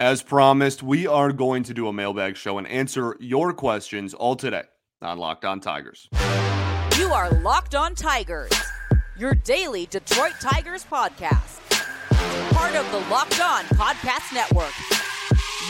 [0.00, 4.36] As promised, we are going to do a mailbag show and answer your questions all
[4.36, 4.62] today
[5.02, 6.08] on Locked On Tigers.
[6.96, 8.52] You are Locked On Tigers,
[9.16, 11.58] your daily Detroit Tigers podcast.
[12.52, 14.72] Part of the Locked On Podcast Network.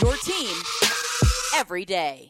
[0.03, 0.55] Your team
[1.55, 2.29] every day.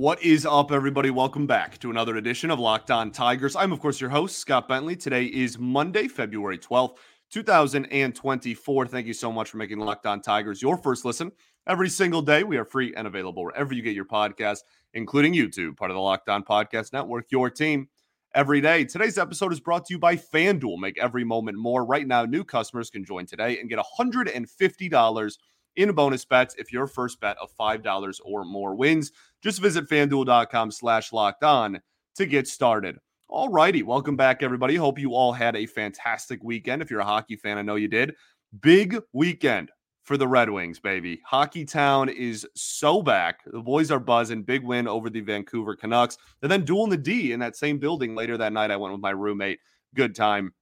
[0.00, 1.10] What is up, everybody?
[1.10, 3.54] Welcome back to another edition of Locked On Tigers.
[3.54, 4.96] I'm, of course, your host, Scott Bentley.
[4.96, 6.96] Today is Monday, February 12th,
[7.30, 8.86] 2024.
[8.86, 11.30] Thank you so much for making Locked On Tigers your first listen
[11.66, 12.44] every single day.
[12.44, 14.60] We are free and available wherever you get your podcast,
[14.94, 17.86] including YouTube, part of the Locked On Podcast Network, your team
[18.34, 18.86] every day.
[18.86, 20.78] Today's episode is brought to you by FanDuel.
[20.78, 21.84] Make every moment more.
[21.84, 25.36] Right now, new customers can join today and get $150
[25.76, 29.12] in bonus bets if your first bet of $5 or more wins.
[29.42, 31.80] Just visit fanduel.com slash locked on
[32.16, 32.98] to get started.
[33.28, 33.82] All righty.
[33.82, 34.74] Welcome back, everybody.
[34.74, 36.82] Hope you all had a fantastic weekend.
[36.82, 38.14] If you're a hockey fan, I know you did.
[38.60, 39.70] Big weekend
[40.02, 41.20] for the Red Wings, baby.
[41.24, 43.40] Hockey Town is so back.
[43.46, 44.42] The boys are buzzing.
[44.42, 46.18] Big win over the Vancouver Canucks.
[46.42, 48.72] And then dueling the D in that same building later that night.
[48.72, 49.60] I went with my roommate.
[49.94, 50.52] Good time.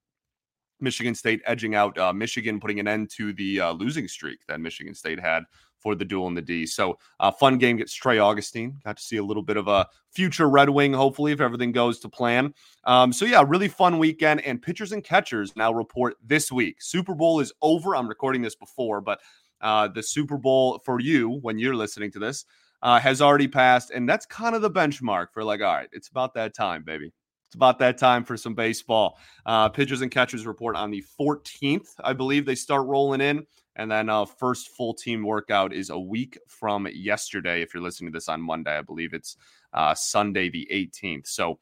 [0.81, 4.59] Michigan State edging out uh, Michigan, putting an end to the uh, losing streak that
[4.59, 5.43] Michigan State had
[5.79, 6.65] for the duel in the D.
[6.65, 8.79] So, uh, fun game gets Trey Augustine.
[8.83, 11.99] Got to see a little bit of a future Red Wing, hopefully, if everything goes
[11.99, 12.53] to plan.
[12.83, 14.41] Um, so, yeah, really fun weekend.
[14.41, 16.81] And pitchers and catchers now report this week.
[16.81, 17.95] Super Bowl is over.
[17.95, 19.21] I'm recording this before, but
[19.61, 22.45] uh, the Super Bowl for you when you're listening to this
[22.81, 23.91] uh, has already passed.
[23.91, 27.11] And that's kind of the benchmark for like, all right, it's about that time, baby.
[27.49, 29.17] It's about that time for some baseball.
[29.43, 33.43] Uh, pitchers and catchers report on the 14th, I believe they start rolling in.
[33.75, 37.63] And then uh, first full team workout is a week from yesterday.
[37.63, 39.35] If you're listening to this on Monday, I believe it's
[39.73, 41.25] uh, Sunday the 18th.
[41.25, 41.57] So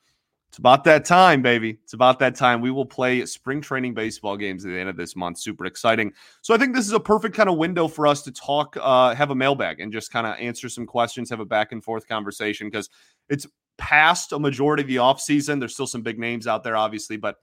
[0.50, 1.78] it's about that time, baby.
[1.84, 2.60] It's about that time.
[2.60, 5.38] We will play spring training baseball games at the end of this month.
[5.38, 6.12] Super exciting.
[6.42, 9.16] So I think this is a perfect kind of window for us to talk, uh,
[9.16, 12.10] have a mailbag, and just kind of answer some questions, have a back and forth
[12.10, 12.90] conversation because
[13.30, 13.48] it's
[13.78, 15.60] past a majority of the offseason.
[15.60, 17.38] There's still some big names out there, obviously, but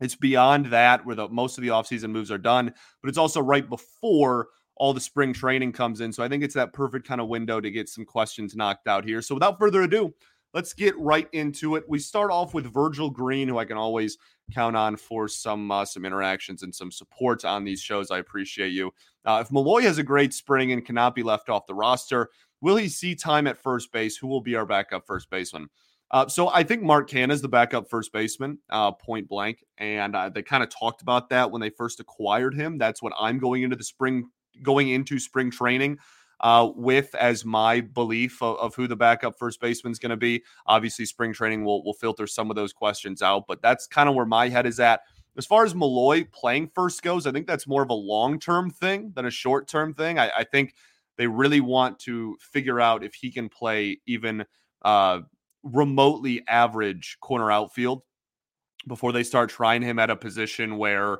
[0.00, 2.72] it's beyond that where the most of the offseason moves are done.
[3.02, 6.12] But it's also right before all the spring training comes in.
[6.12, 9.04] So I think it's that perfect kind of window to get some questions knocked out
[9.04, 9.22] here.
[9.22, 10.12] So without further ado,
[10.54, 11.84] let's get right into it.
[11.88, 14.18] We start off with Virgil Green, who I can always
[14.52, 18.10] count on for some uh, some interactions and some support on these shows.
[18.10, 18.92] I appreciate you.
[19.24, 22.30] Uh, if Malloy has a great spring and cannot be left off the roster,
[22.62, 24.16] Will he see time at first base?
[24.16, 25.68] Who will be our backup first baseman?
[26.12, 30.14] Uh, so I think Mark Canha is the backup first baseman, uh, point blank, and
[30.14, 32.78] uh, they kind of talked about that when they first acquired him.
[32.78, 34.28] That's what I'm going into the spring,
[34.62, 35.98] going into spring training
[36.40, 40.16] uh, with as my belief of, of who the backup first baseman is going to
[40.16, 40.42] be.
[40.66, 44.14] Obviously, spring training will will filter some of those questions out, but that's kind of
[44.14, 45.00] where my head is at.
[45.38, 48.70] As far as Malloy playing first goes, I think that's more of a long term
[48.70, 50.18] thing than a short term thing.
[50.18, 50.74] I, I think
[51.18, 54.44] they really want to figure out if he can play even
[54.84, 55.20] uh,
[55.62, 58.02] remotely average corner outfield
[58.88, 61.18] before they start trying him at a position where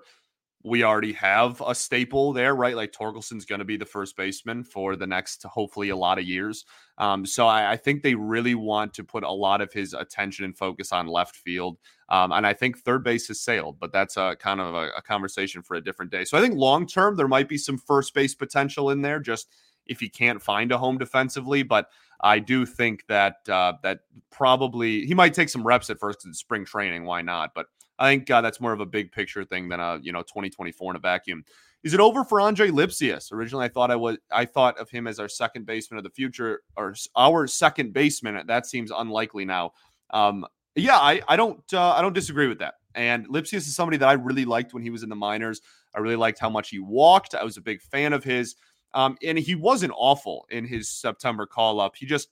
[0.65, 2.77] we already have a staple there, right?
[2.77, 6.25] Like Torkelson's going to be the first baseman for the next, hopefully, a lot of
[6.25, 6.65] years.
[6.99, 10.45] Um, so I, I, think they really want to put a lot of his attention
[10.45, 11.79] and focus on left field.
[12.11, 15.03] Um, and I think third base has sailed, but that's a kind of a, a
[15.03, 16.25] conversation for a different day.
[16.25, 19.49] So I think long term, there might be some first base potential in there, just
[19.87, 21.63] if he can't find a home defensively.
[21.63, 21.89] But
[22.21, 24.01] I do think that uh, that
[24.31, 27.05] probably he might take some reps at first it's spring training.
[27.05, 27.53] Why not?
[27.55, 27.67] But
[27.99, 30.93] I think uh, that's more of a big picture thing than a you know 2024
[30.93, 31.45] in a vacuum.
[31.83, 33.33] Is it over for Andre Lipcius?
[33.33, 36.11] Originally, I thought I was I thought of him as our second baseman of the
[36.11, 38.47] future or our second baseman.
[38.47, 39.73] That seems unlikely now.
[40.11, 42.75] Um, yeah, I I don't uh, I don't disagree with that.
[42.95, 45.61] And Lipcius is somebody that I really liked when he was in the minors.
[45.95, 47.35] I really liked how much he walked.
[47.35, 48.55] I was a big fan of his.
[48.95, 51.97] Um, and he wasn't awful in his September call up.
[51.97, 52.29] He just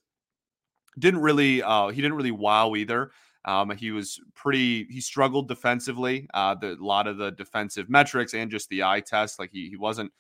[0.99, 3.11] didn't really uh, he didn't really wow either.
[3.45, 6.29] Um, he was pretty he struggled defensively.
[6.35, 9.69] Uh, the, a lot of the defensive metrics and just the eye test, like he
[9.71, 10.13] he wasn't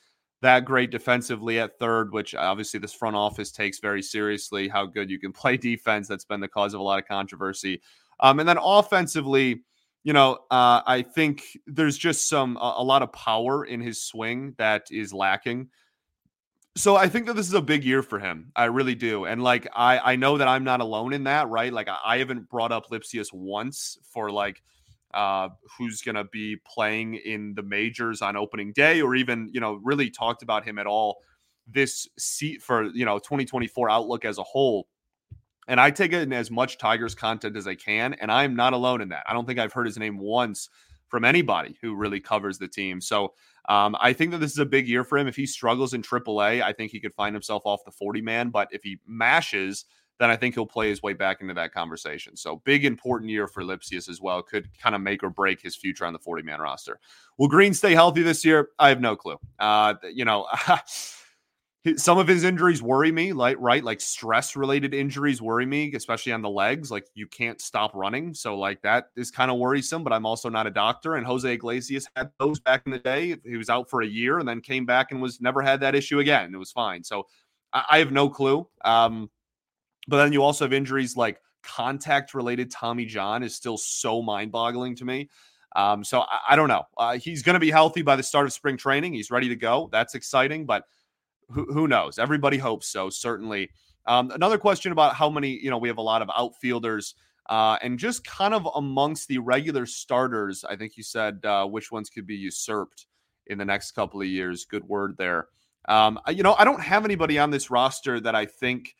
[0.42, 4.69] that great defensively at third, which obviously this front office takes very seriously.
[4.69, 6.08] How good you can play defense.
[6.08, 7.81] That's been the cause of a lot of controversy.
[8.20, 9.62] Um, and then offensively,
[10.02, 14.02] you know, uh, I think there's just some a, a lot of power in his
[14.02, 15.69] swing that is lacking.
[16.80, 18.52] So I think that this is a big year for him.
[18.56, 19.26] I really do.
[19.26, 21.70] And like I I know that I'm not alone in that, right?
[21.70, 24.62] Like I, I haven't brought up Lipcius once for like
[25.12, 29.60] uh who's going to be playing in the majors on opening day or even, you
[29.60, 31.18] know, really talked about him at all
[31.66, 34.88] this seat for, you know, 2024 outlook as a whole.
[35.68, 39.02] And I take in as much Tigers content as I can, and I'm not alone
[39.02, 39.24] in that.
[39.28, 40.70] I don't think I've heard his name once
[41.10, 43.00] from anybody who really covers the team.
[43.00, 43.34] So
[43.68, 45.26] um, I think that this is a big year for him.
[45.26, 48.50] If he struggles in AAA, I think he could find himself off the 40 man.
[48.50, 49.84] But if he mashes,
[50.18, 52.36] then I think he'll play his way back into that conversation.
[52.36, 54.42] So big, important year for Lipcius as well.
[54.42, 57.00] Could kind of make or break his future on the 40 man roster.
[57.38, 58.68] Will Greene stay healthy this year?
[58.78, 59.38] I have no clue.
[59.58, 60.46] Uh, you know,
[61.96, 66.32] some of his injuries worry me, like right, like stress related injuries worry me, especially
[66.32, 66.90] on the legs.
[66.90, 70.04] Like you can't stop running, so like that is kind of worrisome.
[70.04, 73.36] But I'm also not a doctor, and Jose Iglesias had those back in the day.
[73.44, 75.94] He was out for a year and then came back and was never had that
[75.94, 76.54] issue again.
[76.54, 77.02] It was fine.
[77.02, 77.26] So
[77.72, 78.68] I, I have no clue.
[78.84, 79.30] Um,
[80.06, 84.52] but then you also have injuries like contact related Tommy John is still so mind
[84.52, 85.30] boggling to me.
[85.76, 86.84] Um, so I, I don't know.
[86.98, 89.14] Uh, he's going to be healthy by the start of spring training.
[89.14, 89.88] He's ready to go.
[89.92, 90.84] That's exciting, but
[91.52, 92.19] who, knows?
[92.19, 93.70] Everybody hopes so, certainly.
[94.06, 97.14] Um, another question about how many, you know, we have a lot of outfielders
[97.49, 100.64] uh, and just kind of amongst the regular starters.
[100.64, 103.06] I think you said uh, which ones could be usurped
[103.47, 104.64] in the next couple of years.
[104.64, 105.49] Good word there.
[105.88, 108.94] Um, you know, I don't have anybody on this roster that I think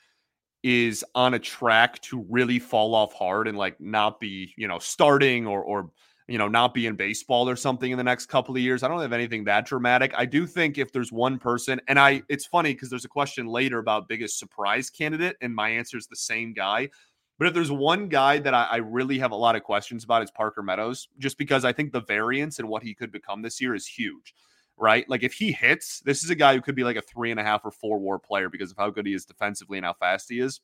[0.63, 4.79] is on a track to really fall off hard and like not be, you know,
[4.79, 5.91] starting or or
[6.31, 8.85] you know, not be in baseball or something in the next couple of years.
[8.85, 10.13] I don't have anything that dramatic.
[10.17, 13.49] I do think if there's one person, and I, it's funny because there's a question
[13.49, 16.89] later about biggest surprise candidate, and my answer is the same guy.
[17.37, 20.23] But if there's one guy that I, I, really have a lot of questions about,
[20.23, 23.61] it's Parker Meadows, just because I think the variance and what he could become this
[23.61, 24.33] year is huge,
[24.77, 25.09] right?
[25.09, 27.41] Like if he hits, this is a guy who could be like a three and
[27.41, 29.95] a half or four war player because of how good he is defensively and how
[29.95, 30.61] fast he is.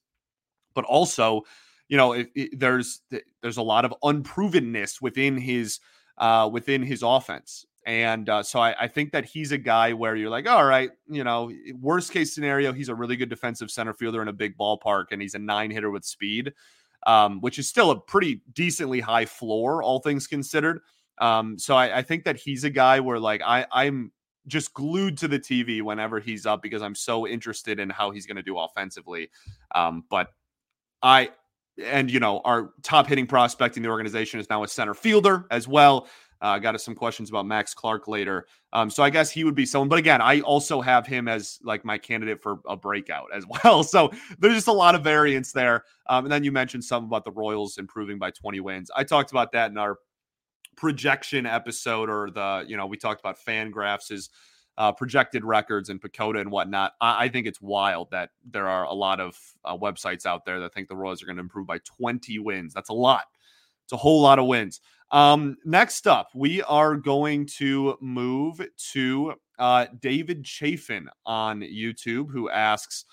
[0.74, 1.42] But also,
[1.88, 3.02] you know, it, it, there's
[3.42, 5.80] there's a lot of unprovenness within his
[6.18, 7.66] uh, within his offense.
[7.86, 10.90] And uh, so I, I, think that he's a guy where you're like, all right,
[11.08, 14.58] you know, worst case scenario, he's a really good defensive center fielder in a big
[14.58, 16.52] ballpark, and he's a nine hitter with speed,
[17.06, 20.80] um, which is still a pretty decently high floor, all things considered.
[21.18, 24.10] Um, so I, I, think that he's a guy where like I, I'm
[24.48, 28.26] just glued to the TV whenever he's up because I'm so interested in how he's
[28.26, 29.30] going to do offensively.
[29.74, 30.30] Um, but
[31.02, 31.30] I
[31.82, 35.46] and you know our top hitting prospect in the organization is now a center fielder
[35.50, 36.08] as well.
[36.42, 38.46] Uh, got us some questions about Max Clark later.
[38.74, 39.88] Um, so I guess he would be someone.
[39.88, 43.82] But again, I also have him as like my candidate for a breakout as well.
[43.82, 45.84] So there's just a lot of variance there.
[46.08, 48.90] Um, and then you mentioned something about the Royals improving by 20 wins.
[48.94, 49.96] I talked about that in our
[50.76, 54.28] projection episode, or the you know we talked about FanGraphs is
[54.78, 56.94] uh, projected records and PECOTA and whatnot.
[57.00, 60.60] I, I, think it's wild that there are a lot of uh, websites out there
[60.60, 62.74] that think the Royals are going to improve by 20 wins.
[62.74, 63.24] That's a lot.
[63.84, 64.80] It's a whole lot of wins.
[65.12, 68.60] Um, next up, we are going to move
[68.92, 73.04] to uh, David Chafin on YouTube, who asks,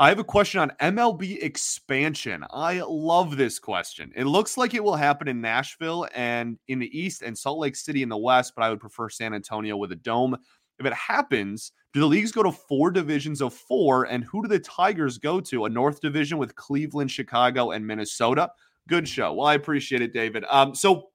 [0.00, 2.44] I have a question on MLB expansion.
[2.50, 4.10] I love this question.
[4.16, 7.76] It looks like it will happen in Nashville and in the East and Salt Lake
[7.76, 10.38] City in the West, but I would prefer San Antonio with a dome.
[10.80, 14.04] If it happens, do the leagues go to four divisions of four?
[14.04, 15.66] And who do the Tigers go to?
[15.66, 18.50] A North division with Cleveland, Chicago, and Minnesota?
[18.88, 19.34] Good show.
[19.34, 20.44] Well, I appreciate it, David.
[20.48, 21.10] Um, so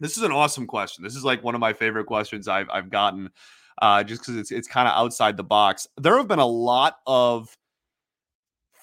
[0.00, 1.02] this is an awesome question.
[1.02, 3.30] This is like one of my favorite questions I've I've gotten,
[3.80, 5.88] uh, just because it's it's kind of outside the box.
[5.96, 7.56] There have been a lot of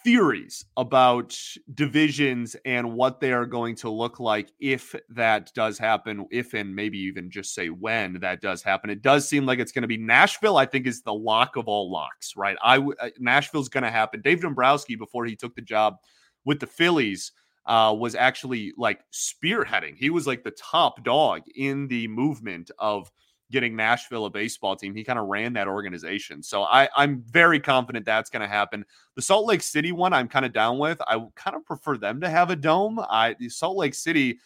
[0.03, 1.38] theories about
[1.74, 6.75] divisions and what they are going to look like if that does happen, if and
[6.75, 8.90] maybe even just say when that does happen.
[8.90, 10.57] It does seem like it's going to be Nashville.
[10.57, 12.57] I think is the lock of all locks, right?
[12.64, 14.21] I w- uh, Nashville's going to happen.
[14.21, 15.97] Dave Dombrowski before he took the job
[16.45, 17.31] with the Phillies
[17.66, 19.95] uh, was actually like spearheading.
[19.95, 23.11] He was like the top dog in the movement of
[23.51, 24.95] getting Nashville a baseball team.
[24.95, 26.41] He kind of ran that organization.
[26.41, 28.85] So I, I'm very confident that's going to happen.
[29.15, 31.01] The Salt Lake City one, I'm kind of down with.
[31.07, 32.99] I kind of prefer them to have a dome.
[32.99, 34.39] I Salt Lake City,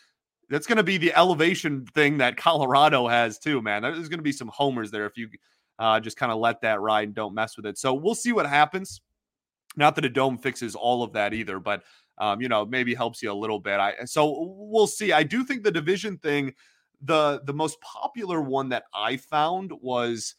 [0.50, 3.83] that's going to be the elevation thing that Colorado has too, man.
[3.83, 5.29] There's going to be some homers there if you
[5.79, 7.77] uh, just kind of let that ride and don't mess with it.
[7.77, 9.01] So we'll see what happens.
[9.77, 11.83] Not that a dome fixes all of that either, but
[12.17, 13.79] um, you know maybe helps you a little bit.
[13.79, 15.12] I so we'll see.
[15.12, 16.53] I do think the division thing
[17.02, 20.36] the the most popular one that I found was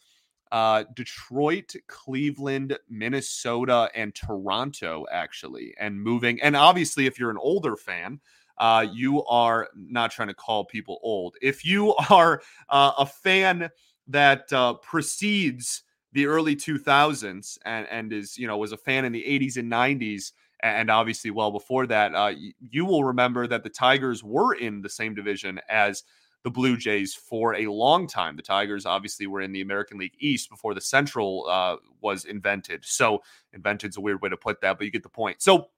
[0.52, 6.40] uh, Detroit, Cleveland, Minnesota, and Toronto, actually, and moving.
[6.40, 8.20] And obviously, if you're an older fan,
[8.58, 11.34] uh, you are not trying to call people old.
[11.42, 13.70] If you are uh, a fan
[14.08, 15.82] that uh, precedes
[16.12, 19.70] the early 2000s and, and is, you know, was a fan in the 80s and
[19.70, 20.32] 90s,
[20.62, 24.88] and obviously well before that, uh, you will remember that the Tigers were in the
[24.88, 26.04] same division as
[26.46, 28.36] the Blue Jays for a long time.
[28.36, 32.84] The Tigers obviously were in the American League East before the Central uh, was invented.
[32.84, 33.20] So,
[33.52, 35.42] invented is a weird way to put that, but you get the point.
[35.42, 35.70] So,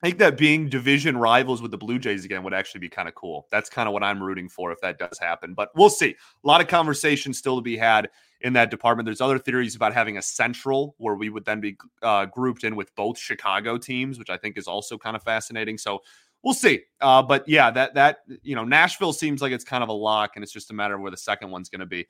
[0.00, 3.08] I think that being division rivals with the Blue Jays again would actually be kind
[3.08, 3.48] of cool.
[3.50, 5.54] That's kind of what I'm rooting for if that does happen.
[5.54, 6.10] But we'll see.
[6.10, 8.10] A lot of conversation still to be had
[8.42, 9.06] in that department.
[9.06, 12.76] There's other theories about having a central where we would then be uh, grouped in
[12.76, 15.76] with both Chicago teams, which I think is also kind of fascinating.
[15.78, 16.00] So
[16.42, 16.82] we'll see.
[17.00, 20.32] Uh, but yeah, that that you know Nashville seems like it's kind of a lock,
[20.34, 22.06] and it's just a matter of where the second one's going to be.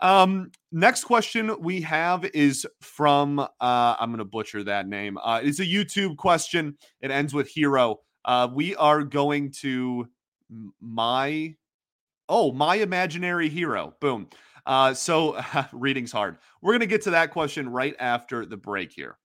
[0.00, 5.16] Um, next question we have is from uh, I'm gonna butcher that name.
[5.22, 6.76] Uh, it's a YouTube question.
[7.00, 8.00] It ends with hero.
[8.24, 10.08] Uh, we are going to
[10.80, 11.54] my
[12.28, 13.94] oh my imaginary hero.
[14.00, 14.28] Boom.
[14.66, 15.40] Uh, so
[15.72, 16.38] reading's hard.
[16.60, 19.18] We're gonna get to that question right after the break here.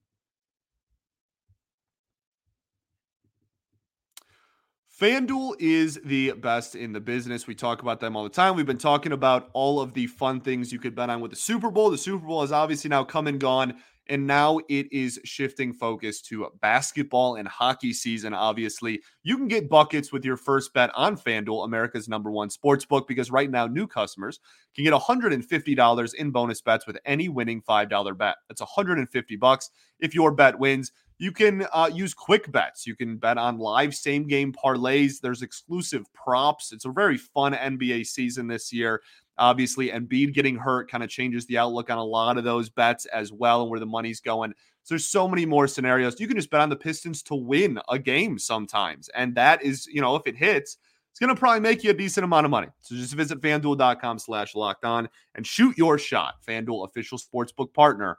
[4.99, 7.45] FanDuel is the best in the business.
[7.45, 8.55] We talk about them all the time.
[8.55, 11.37] We've been talking about all of the fun things you could bet on with the
[11.37, 11.91] Super Bowl.
[11.91, 13.75] The Super Bowl has obviously now come and gone,
[14.07, 18.33] and now it is shifting focus to basketball and hockey season.
[18.33, 22.83] Obviously, you can get buckets with your first bet on FanDuel, America's number one sports
[22.83, 24.39] book, because right now new customers
[24.73, 28.37] can get $150 in bonus bets with any winning $5 bet.
[28.49, 30.91] That's 150 bucks if your bet wins.
[31.19, 32.85] You can uh, use quick bets.
[32.85, 35.19] You can bet on live same game parlays.
[35.19, 36.71] There's exclusive props.
[36.71, 39.01] It's a very fun NBA season this year.
[39.39, 43.05] Obviously, Embiid getting hurt kind of changes the outlook on a lot of those bets
[43.07, 44.53] as well and where the money's going.
[44.83, 46.19] So there's so many more scenarios.
[46.19, 49.09] You can just bet on the Pistons to win a game sometimes.
[49.09, 50.77] And that is, you know, if it hits,
[51.11, 52.67] it's going to probably make you a decent amount of money.
[52.81, 56.35] So just visit fanduel.com slash locked on and shoot your shot.
[56.47, 58.17] FanDuel, official sportsbook partner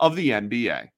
[0.00, 0.88] of the NBA.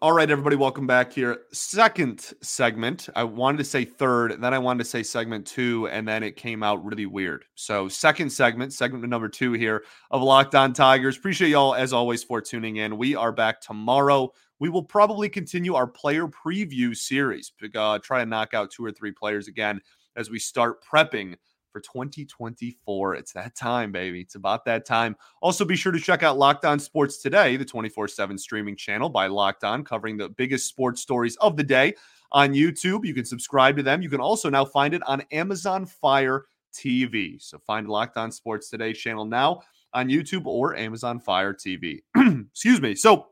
[0.00, 1.40] All right, everybody, welcome back here.
[1.52, 3.08] Second segment.
[3.16, 6.36] I wanted to say third, then I wanted to say segment two, and then it
[6.36, 7.44] came out really weird.
[7.56, 11.16] So, second segment, segment number two here of Locked On Tigers.
[11.16, 12.96] Appreciate y'all, as always, for tuning in.
[12.96, 14.30] We are back tomorrow.
[14.60, 18.92] We will probably continue our player preview series, uh, try to knock out two or
[18.92, 19.80] three players again
[20.14, 21.34] as we start prepping
[21.70, 23.14] for 2024.
[23.14, 24.20] It's that time, baby.
[24.20, 25.16] It's about that time.
[25.42, 29.08] Also, be sure to check out Locked On Sports Today, the 24 7 streaming channel
[29.08, 31.94] by Locked On, covering the biggest sports stories of the day
[32.32, 33.04] on YouTube.
[33.04, 34.02] You can subscribe to them.
[34.02, 37.40] You can also now find it on Amazon Fire TV.
[37.42, 42.02] So find Locked On Sports Today channel now on YouTube or Amazon Fire TV.
[42.16, 42.94] Excuse me.
[42.94, 43.28] So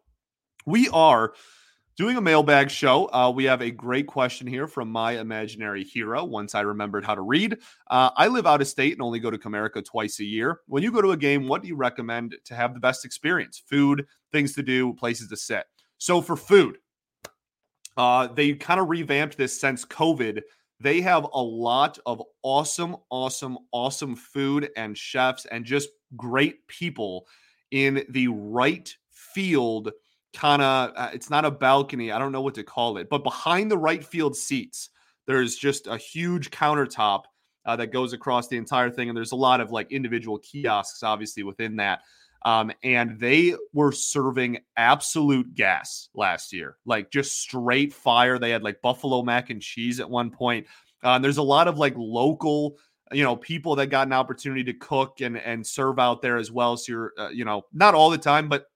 [0.64, 1.34] we are
[1.96, 3.06] doing a mailbag show.
[3.12, 6.24] Uh, we have a great question here from my imaginary hero.
[6.24, 7.56] Once I remembered how to read,
[7.90, 10.60] uh, I live out of state and only go to Comerica twice a year.
[10.66, 13.62] When you go to a game, what do you recommend to have the best experience?
[13.66, 15.64] Food, things to do, places to sit.
[15.98, 16.78] So for food,
[17.96, 20.42] uh, they kind of revamped this since COVID.
[20.78, 27.26] They have a lot of awesome, awesome, awesome food and chefs and just great people
[27.70, 29.90] in the right field
[30.36, 33.24] kind of uh, it's not a balcony i don't know what to call it but
[33.24, 34.90] behind the right field seats
[35.26, 37.22] there's just a huge countertop
[37.64, 41.02] uh, that goes across the entire thing and there's a lot of like individual kiosks
[41.02, 42.00] obviously within that
[42.44, 48.38] um, and they were serving absolute gas last year like just straight fire.
[48.38, 50.66] They had like buffalo mac and cheese at one point
[51.02, 52.76] uh, there's a lot of like local
[53.12, 56.52] you know people that got an opportunity to cook and and serve out there as
[56.52, 58.66] well so you're uh, you know not all the time but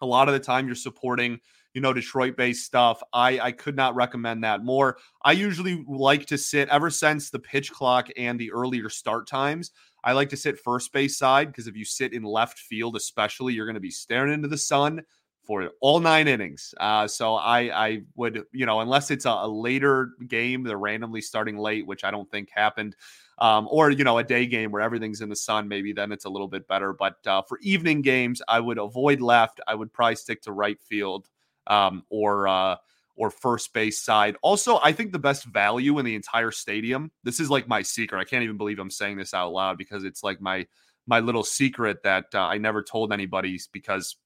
[0.00, 1.38] a lot of the time you're supporting
[1.74, 4.98] you know detroit based stuff i i could not recommend that more.
[5.24, 9.70] I usually like to sit ever since the pitch clock and the earlier start times
[10.04, 13.54] i like to sit first base side because if you sit in left field especially
[13.54, 15.02] you're going to be staring into the sun
[15.50, 16.74] for all nine innings.
[16.78, 21.20] Uh, so i i would you know unless it's a, a later game they're randomly
[21.20, 22.94] starting late which i don't think happened
[23.40, 26.26] um, or you know a day game where everything's in the sun maybe then it's
[26.26, 26.92] a little bit better.
[26.92, 29.60] But uh, for evening games i would avoid left.
[29.66, 31.28] I would probably stick to right field
[31.66, 32.76] um, or uh,
[33.16, 34.36] or first base side.
[34.42, 38.20] Also i think the best value in the entire stadium this is like my secret.
[38.20, 40.66] I can't even believe i'm saying this out loud because it's like my
[41.06, 44.16] my little secret that uh, i never told anybody because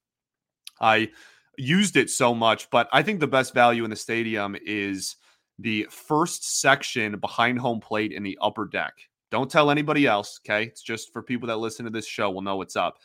[0.81, 1.09] i
[1.57, 2.69] used it so much.
[2.69, 5.15] But i think the best value in the stadium is
[5.59, 8.93] the first section behind home plate in the upper deck.
[9.31, 10.65] Don't tell anybody else, okay?
[10.65, 12.97] It's just for people that listen to this show will know what's up.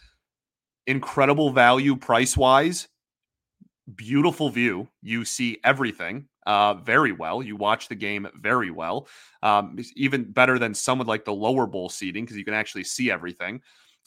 [0.87, 2.89] Incredible value price wise,
[3.95, 4.89] beautiful view.
[5.03, 7.43] You see everything uh, very well.
[7.43, 9.09] You watch the game very well.
[9.43, 12.85] Um, even better than some with like the lower bowl seating because you can actually
[12.85, 13.63] see everything.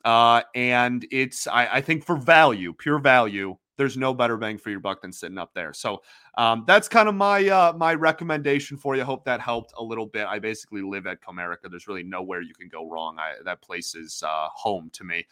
[0.06, 4.70] Uh, and it's, I, I think, for value, pure value, there's no better bang for
[4.70, 5.74] your buck than sitting up there.
[5.74, 6.02] So
[6.38, 9.02] um, that's kind of my uh, my recommendation for you.
[9.02, 10.28] I hope that helped a little bit.
[10.28, 11.70] I basically live at Comerica.
[11.70, 13.18] There's really nowhere you can go wrong.
[13.20, 15.26] I, that place is uh, home to me.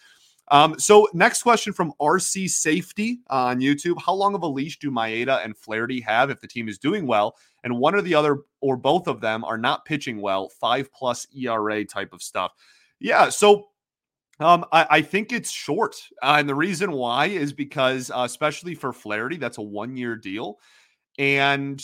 [0.47, 4.91] Um, so next question from RC Safety on YouTube: How long of a leash do
[4.91, 8.39] Maeda and Flaherty have if the team is doing well, and one or the other
[8.59, 10.49] or both of them are not pitching well?
[10.49, 12.53] Five plus ERA type of stuff.
[12.99, 13.29] Yeah.
[13.29, 13.69] So
[14.39, 18.73] um, I, I, think it's short, uh, and the reason why is because, uh, especially
[18.73, 20.57] for Flaherty, that's a one-year deal,
[21.19, 21.83] and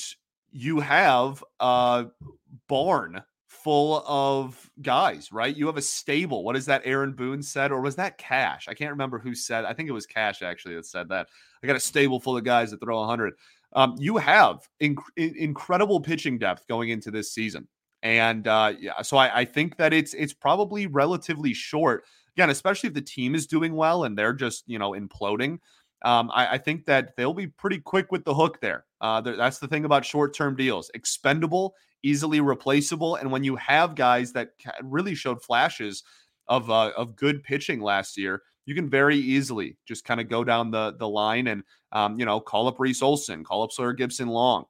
[0.52, 2.08] you have a
[2.68, 5.56] barn full of guys, right?
[5.56, 6.44] You have a stable.
[6.44, 6.82] What is that?
[6.86, 8.68] Aaron Boone said, or was that Cash?
[8.68, 9.66] I can't remember who said.
[9.66, 11.28] I think it was Cash actually that said that.
[11.62, 13.34] I got a stable full of guys that throw 100.
[13.74, 17.68] Um, you have inc- incredible pitching depth going into this season,
[18.04, 22.06] and uh, yeah, so I, I think that it's it's probably relatively short
[22.38, 25.58] again, especially if the team is doing well and they're just, you know, imploding.
[26.04, 28.86] Um, I, I, think that they'll be pretty quick with the hook there.
[29.02, 33.16] Uh, that's the thing about short term deals expendable, easily replaceable.
[33.16, 34.50] And when you have guys that
[34.84, 36.04] really showed flashes
[36.48, 40.44] of, uh, of good pitching last year, you can very easily just kind of go
[40.44, 41.64] down the, the line and,
[41.94, 44.66] um, you know, call up Reese Olson, call up Sawyer Gipson-Long,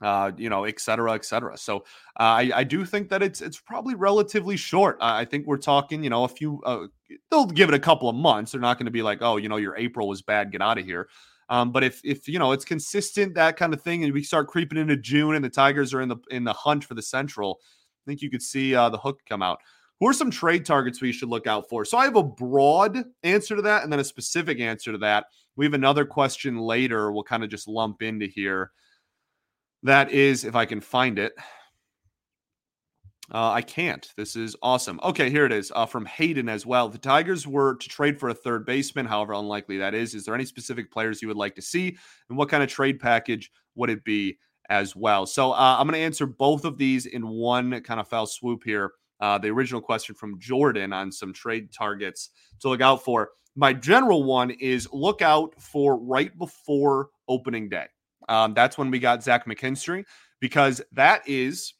[0.00, 1.56] uh, you know, et cetera, et cetera.
[1.56, 1.78] So
[2.18, 4.96] uh, I, I do think that it's it's probably relatively short.
[5.00, 6.60] I think we're talking, you know, a few.
[6.64, 6.86] Uh,
[7.30, 8.52] they'll give it a couple of months.
[8.52, 10.78] They're not going to be like, oh, you know, your April was bad, get out
[10.78, 11.08] of here.
[11.48, 14.46] Um, but if if you know it's consistent that kind of thing, and we start
[14.46, 17.58] creeping into June, and the Tigers are in the in the hunt for the Central,
[17.62, 19.58] I think you could see uh, the hook come out.
[19.98, 21.84] Who are some trade targets we should look out for?
[21.84, 25.26] So I have a broad answer to that, and then a specific answer to that.
[25.56, 27.12] We have another question later.
[27.12, 28.70] We'll kind of just lump into here.
[29.82, 31.32] That is, if I can find it.
[33.32, 34.12] Uh, I can't.
[34.16, 34.98] This is awesome.
[35.04, 36.88] Okay, here it is uh, from Hayden as well.
[36.88, 40.14] The Tigers were to trade for a third baseman, however unlikely that is.
[40.14, 41.96] Is there any specific players you would like to see,
[42.28, 44.36] and what kind of trade package would it be
[44.68, 45.26] as well?
[45.26, 48.62] So uh, I'm going to answer both of these in one kind of foul swoop
[48.64, 48.92] here.
[49.20, 53.30] Uh, the original question from Jordan on some trade targets to look out for.
[53.54, 57.86] My general one is look out for right before opening day.
[58.30, 60.04] Um, that's when we got Zach McKinstry
[60.38, 61.74] because that is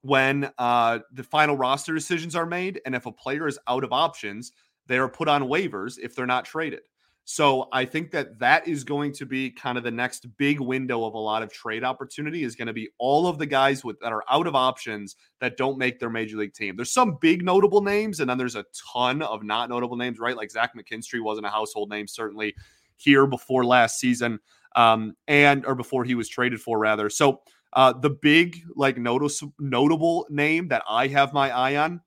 [0.00, 2.80] when uh, the final roster decisions are made.
[2.84, 4.52] And if a player is out of options,
[4.86, 6.80] they are put on waivers if they're not traded.
[7.26, 11.04] So I think that that is going to be kind of the next big window
[11.04, 13.98] of a lot of trade opportunity is going to be all of the guys with
[14.00, 16.76] that are out of options that don't make their major league team.
[16.76, 20.36] There's some big notable names, and then there's a ton of not notable names, right?
[20.36, 22.54] Like Zach McKinstry wasn't a household name certainly
[22.96, 24.38] here before last season
[24.76, 27.08] um, and or before he was traded for rather.
[27.08, 27.40] So
[27.72, 32.00] uh, the big like notice notable name that I have my eye on,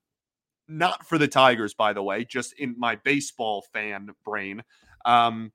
[0.68, 4.64] not for the Tigers by the way, just in my baseball fan brain,
[5.06, 5.52] um,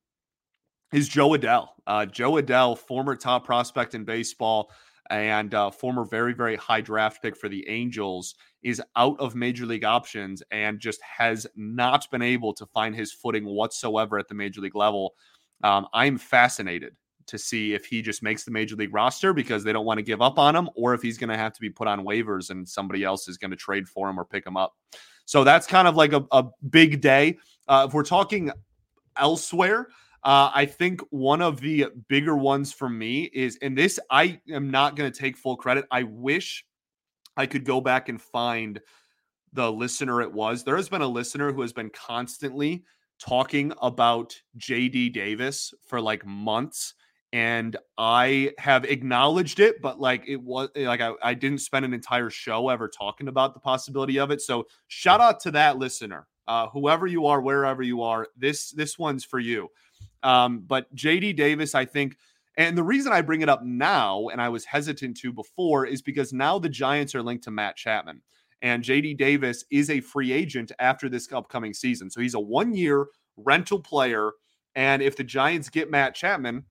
[0.92, 1.68] is Jo Adell.
[1.87, 4.71] Uh, Jo Adell, former top prospect in baseball
[5.11, 9.66] and uh, former very very high draft pick for the Angels, is out of major
[9.66, 14.35] league options and just has not been able to find his footing whatsoever at the
[14.35, 15.14] major league level.
[15.64, 16.94] Um, I'm fascinated
[17.27, 20.03] to see if he just makes the major league roster because they don't want to
[20.03, 22.51] give up on him, or if he's going to have to be put on waivers
[22.51, 24.75] and somebody else is going to trade for him or pick him up.
[25.25, 27.38] So that's kind of like a, a big day.
[27.68, 28.51] Uh, if we're talking
[29.16, 29.88] elsewhere,
[30.25, 34.70] uh, I think one of the bigger ones for me is, and this I am
[34.70, 35.85] not going to take full credit.
[35.90, 36.64] I wish
[37.37, 38.81] I could go back and find
[39.53, 40.64] the listener it was.
[40.64, 42.85] There has been a listener who has been constantly
[43.21, 46.95] talking about JD Davis for like months
[47.33, 51.95] and I have acknowledged it, but like it was like I, I didn't spend an
[51.95, 54.42] entire show ever talking about the possibility of it.
[54.42, 58.29] So shout out to that listener, uh, whoever you are, wherever you are.
[58.37, 59.68] This this one's for you.
[60.23, 62.16] Um, but JD Davis, I think,
[62.56, 66.02] and the reason I bring it up now, and I was hesitant to before, is
[66.02, 68.20] because now the Giants are linked to Matt Chapman,
[68.62, 72.10] and JD Davis is a free agent after this upcoming season.
[72.10, 74.32] So he's a one year rental player.
[74.74, 76.64] And if the Giants get Matt Chapman,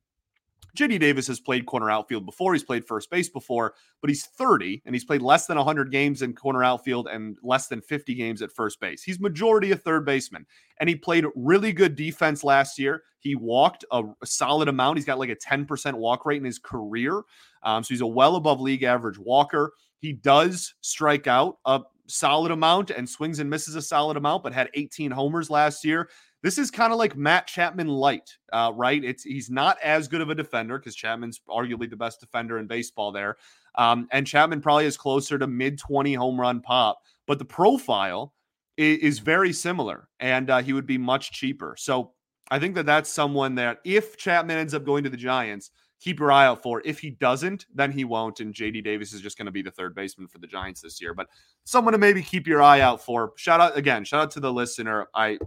[0.75, 2.53] JD Davis has played corner outfield before.
[2.53, 6.21] He's played first base before, but he's 30 and he's played less than 100 games
[6.21, 9.03] in corner outfield and less than 50 games at first base.
[9.03, 10.45] He's majority a third baseman
[10.79, 13.03] and he played really good defense last year.
[13.19, 14.97] He walked a, a solid amount.
[14.97, 17.21] He's got like a 10% walk rate in his career.
[17.63, 19.73] Um, so he's a well above league average walker.
[19.99, 24.53] He does strike out a solid amount and swings and misses a solid amount, but
[24.53, 26.09] had 18 homers last year.
[26.43, 29.03] This is kind of like Matt Chapman light, uh, right?
[29.03, 32.67] It's he's not as good of a defender because Chapman's arguably the best defender in
[32.67, 33.37] baseball there,
[33.75, 38.33] um, and Chapman probably is closer to mid twenty home run pop, but the profile
[38.77, 41.75] is, is very similar, and uh, he would be much cheaper.
[41.77, 42.13] So
[42.49, 46.19] I think that that's someone that if Chapman ends up going to the Giants, keep
[46.19, 46.81] your eye out for.
[46.83, 49.71] If he doesn't, then he won't, and JD Davis is just going to be the
[49.71, 51.13] third baseman for the Giants this year.
[51.13, 51.27] But
[51.63, 53.31] someone to maybe keep your eye out for.
[53.37, 55.07] Shout out again, shout out to the listener.
[55.13, 55.37] I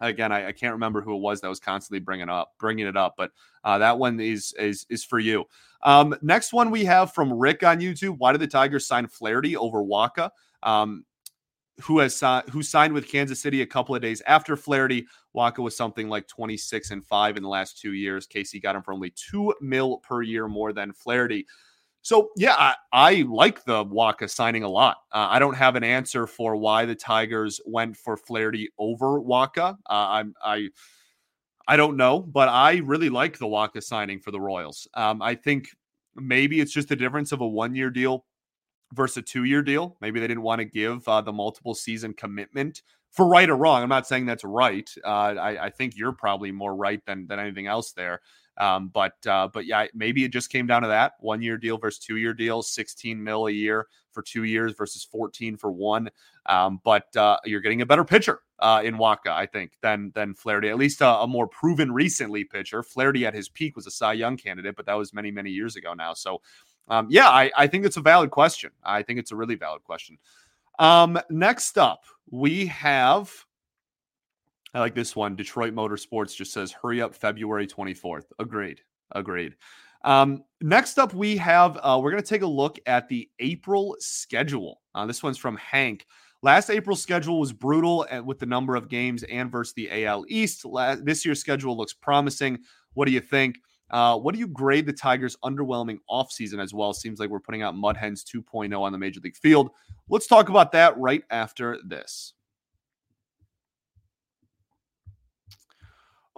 [0.00, 2.96] again, I, I, can't remember who it was that was constantly bringing up bringing it
[2.96, 3.30] up, but
[3.64, 5.44] uh, that one is is is for you.
[5.82, 8.16] Um, next one we have from Rick on YouTube.
[8.18, 10.30] Why did the Tigers sign Flaherty over Wacha?
[10.62, 11.04] Um,
[11.80, 15.06] who has who signed with Kansas City a couple of days after Flaherty.
[15.34, 18.26] Wacha was something like 26 and 5 in the last two years.
[18.26, 21.46] KC got him for only two mil per year more than Flaherty.
[22.02, 24.98] So yeah, I, I like the Wacha signing a lot.
[25.12, 29.72] Uh, I don't have an answer for why the Tigers went for Flaherty over Wacha.
[29.72, 30.68] Uh, I'm I
[31.68, 34.88] I don't know, but I really like the Wacha signing for the Royals.
[34.94, 35.68] Um, I think
[36.16, 38.24] maybe it's just the difference of a one year deal
[38.92, 39.96] versus a two year deal.
[40.00, 43.82] Maybe they didn't want to give uh, the multiple season commitment for right or wrong.
[43.82, 44.88] I'm not saying that's right.
[45.04, 48.20] Uh, I, I, think you're probably more right than than anything else there.
[48.60, 51.78] Um, but uh, but yeah, maybe it just came down to that one year deal
[51.78, 56.10] versus two year deal, 16 mil a year for two years versus 14 for one.
[56.44, 60.34] Um, but uh, you're getting a better pitcher uh, in Wacha, I think, than than
[60.34, 60.68] Flaherty.
[60.68, 62.82] At least a, a, more proven recently pitcher.
[62.82, 65.76] Flaherty at his peak was a Cy Young candidate, but that was many many years
[65.76, 66.12] ago now.
[66.12, 66.42] So
[66.88, 68.72] um, yeah, I, I think it's a valid question.
[68.84, 70.18] I think it's a really valid question.
[70.78, 73.32] Um, next up, we have.
[74.74, 75.36] I like this one.
[75.36, 78.24] Detroit Motorsports just says, hurry up February 24th.
[78.38, 78.80] Agreed.
[79.12, 79.56] Agreed.
[80.04, 83.96] Um, next up, we have, uh, we're going to take a look at the April
[83.98, 84.80] schedule.
[84.94, 86.06] Uh, this one's from Hank.
[86.42, 90.24] Last April schedule was brutal uh, with the number of games and versus the AL
[90.28, 90.64] East.
[91.02, 92.58] this year's schedule looks promising.
[92.94, 93.58] What do you think?
[93.90, 96.92] Uh, what do you grade the Tigers' underwhelming offseason as well?
[96.92, 99.70] Seems like we're putting out Mud Hens 2.0 on the Major League field.
[100.08, 102.34] Let's talk about that right after this.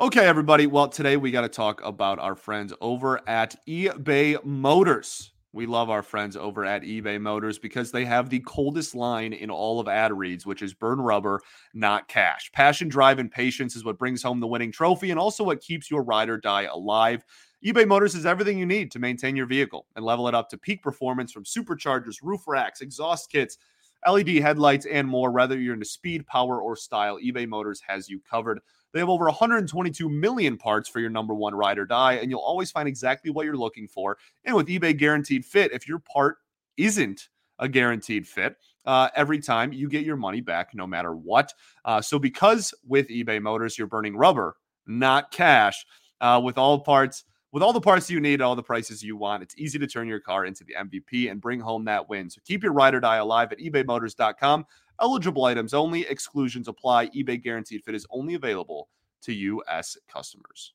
[0.02, 0.66] Okay, everybody.
[0.66, 5.30] Well, today we got to talk about our friends over at eBay Motors.
[5.52, 9.48] We love our friends over at eBay Motors because they have the coldest line in
[9.48, 11.40] all of ad reads, which is burn rubber,
[11.72, 12.50] not cash.
[12.52, 15.88] Passion, drive, and patience is what brings home the winning trophy and also what keeps
[15.88, 17.24] your ride or die alive.
[17.64, 20.58] eBay Motors is everything you need to maintain your vehicle and level it up to
[20.58, 23.56] peak performance from superchargers, roof racks, exhaust kits,
[24.04, 25.30] LED headlights, and more.
[25.30, 28.58] Whether you're into speed, power, or style, eBay Motors has you covered.
[28.92, 32.40] They have over 122 million parts for your number one ride or die, and you'll
[32.40, 34.18] always find exactly what you're looking for.
[34.44, 36.38] And with eBay Guaranteed Fit, if your part
[36.76, 37.28] isn't
[37.58, 41.52] a guaranteed fit, uh, every time you get your money back no matter what.
[41.84, 45.86] Uh, so, because with eBay Motors, you're burning rubber, not cash,
[46.20, 47.24] uh, with all parts.
[47.52, 50.08] With all the parts you need, all the prices you want, it's easy to turn
[50.08, 52.30] your car into the MVP and bring home that win.
[52.30, 54.64] So keep your ride or die alive at ebaymotors.com.
[55.02, 57.08] Eligible items only, exclusions apply.
[57.08, 58.88] eBay guaranteed fit is only available
[59.22, 59.96] to U.S.
[60.08, 60.74] customers.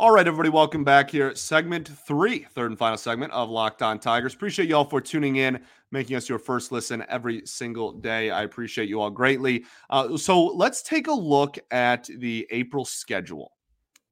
[0.00, 1.34] All right, everybody, welcome back here.
[1.34, 4.34] Segment three, third and final segment of Locked On Tigers.
[4.34, 8.30] Appreciate you all for tuning in, making us your first listen every single day.
[8.30, 9.64] I appreciate you all greatly.
[9.90, 13.52] Uh, so let's take a look at the April schedule.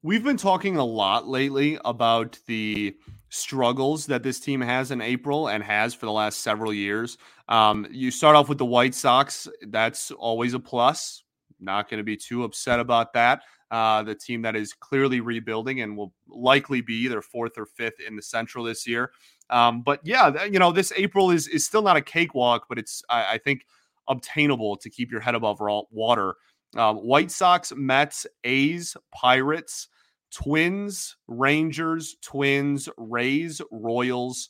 [0.03, 2.97] We've been talking a lot lately about the
[3.29, 7.17] struggles that this team has in April and has for the last several years.
[7.49, 9.47] Um, you start off with the White Sox.
[9.67, 11.23] That's always a plus.
[11.59, 13.41] Not going to be too upset about that.
[13.69, 17.99] Uh, the team that is clearly rebuilding and will likely be either fourth or fifth
[18.05, 19.11] in the Central this year.
[19.49, 23.01] Um, but yeah, you know, this April is is still not a cakewalk, but it's
[23.09, 23.65] I, I think
[24.07, 26.35] obtainable to keep your head above water.
[26.75, 29.87] Um, White Sox, Mets, A's, Pirates,
[30.31, 34.49] Twins, Rangers, Twins, Rays, Royals,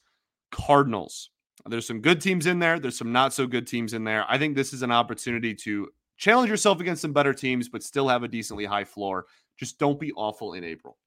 [0.52, 1.30] Cardinals.
[1.66, 2.80] There's some good teams in there.
[2.80, 4.26] There's some not so good teams in there.
[4.30, 8.08] I think this is an opportunity to challenge yourself against some better teams, but still
[8.08, 9.26] have a decently high floor.
[9.58, 10.98] Just don't be awful in April.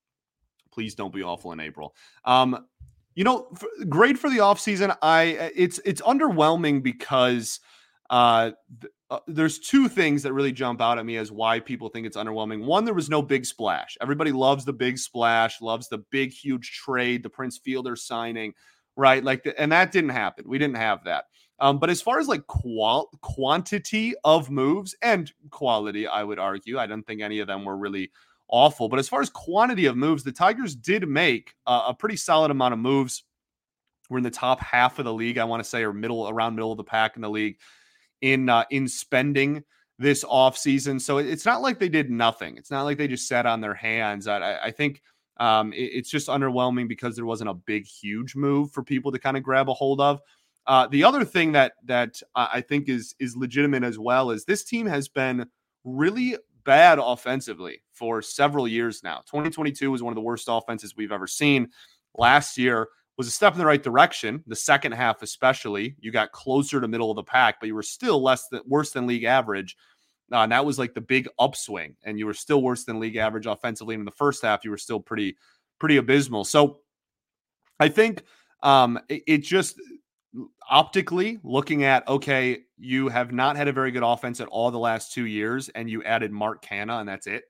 [0.72, 1.94] Please don't be awful in April.
[2.24, 2.66] Um,
[3.14, 3.52] you know,
[3.88, 4.96] great for the offseason.
[5.02, 7.60] I it's it's underwhelming because
[8.10, 11.88] uh, th- uh, there's two things that really jump out at me as why people
[11.88, 12.64] think it's underwhelming.
[12.64, 13.96] One, there was no big splash.
[14.00, 18.52] Everybody loves the big splash, loves the big, huge trade, the Prince Fielder signing,
[18.96, 19.24] right?
[19.24, 20.44] Like, the, and that didn't happen.
[20.46, 21.24] We didn't have that.
[21.60, 26.78] Um, but as far as like qual- quantity of moves and quality, I would argue,
[26.78, 28.10] I don't think any of them were really
[28.48, 28.88] awful.
[28.88, 32.50] But as far as quantity of moves, the Tigers did make uh, a pretty solid
[32.50, 33.24] amount of moves.
[34.08, 36.54] We're in the top half of the league, I want to say, or middle around
[36.56, 37.58] middle of the pack in the league
[38.20, 39.64] in uh, in spending
[39.98, 41.00] this offseason.
[41.00, 42.56] So it's not like they did nothing.
[42.56, 44.26] It's not like they just sat on their hands.
[44.26, 45.02] I, I think
[45.36, 49.18] um, it, it's just underwhelming because there wasn't a big, huge move for people to
[49.18, 50.20] kind of grab a hold of.
[50.66, 54.64] Uh, the other thing that that I think is is legitimate as well is this
[54.64, 55.46] team has been
[55.84, 59.18] really bad offensively for several years now.
[59.26, 61.70] 2022 was one of the worst offenses we've ever seen.
[62.16, 62.88] Last year
[63.20, 64.42] was a step in the right direction.
[64.46, 67.82] The second half, especially, you got closer to middle of the pack, but you were
[67.82, 69.76] still less than worse than league average.
[70.32, 73.16] Uh, and that was like the big upswing, and you were still worse than league
[73.16, 73.94] average offensively.
[73.94, 75.36] And in the first half, you were still pretty,
[75.78, 76.44] pretty abysmal.
[76.44, 76.78] So
[77.78, 78.22] I think
[78.62, 79.78] um, it, it just
[80.70, 84.78] optically looking at okay, you have not had a very good offense at all the
[84.78, 87.44] last two years, and you added Mark Canha, and that's it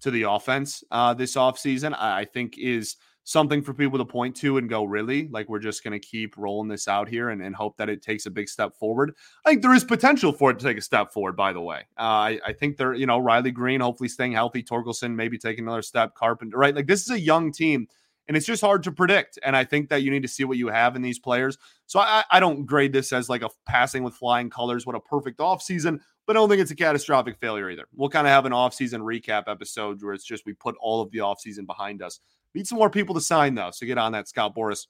[0.00, 4.58] to the offense uh, this offseason, I think is something for people to point to
[4.58, 5.28] and go, really?
[5.28, 8.02] Like, we're just going to keep rolling this out here and, and, hope that it
[8.02, 9.14] takes a big step forward.
[9.44, 11.86] I think there is potential for it to take a step forward, by the way.
[11.98, 15.64] Uh, I, I, think they're, you know, Riley Greene, hopefully staying healthy, Torkelson maybe taking
[15.64, 16.74] another step, Carpenter, right?
[16.74, 17.88] Like, this is a young team.
[18.26, 19.38] And it's just hard to predict.
[19.42, 21.58] And I think that you need to see what you have in these players.
[21.84, 24.86] So I, I don't grade this as like a passing with flying colors.
[24.86, 27.86] What a perfect offseason but I don't think it's a catastrophic failure either.
[27.94, 31.10] We'll kind of have an offseason recap episode where it's just we put all of
[31.10, 32.20] the offseason behind us.
[32.54, 34.86] Need some more people to sign though, so get on that, Scott Boras.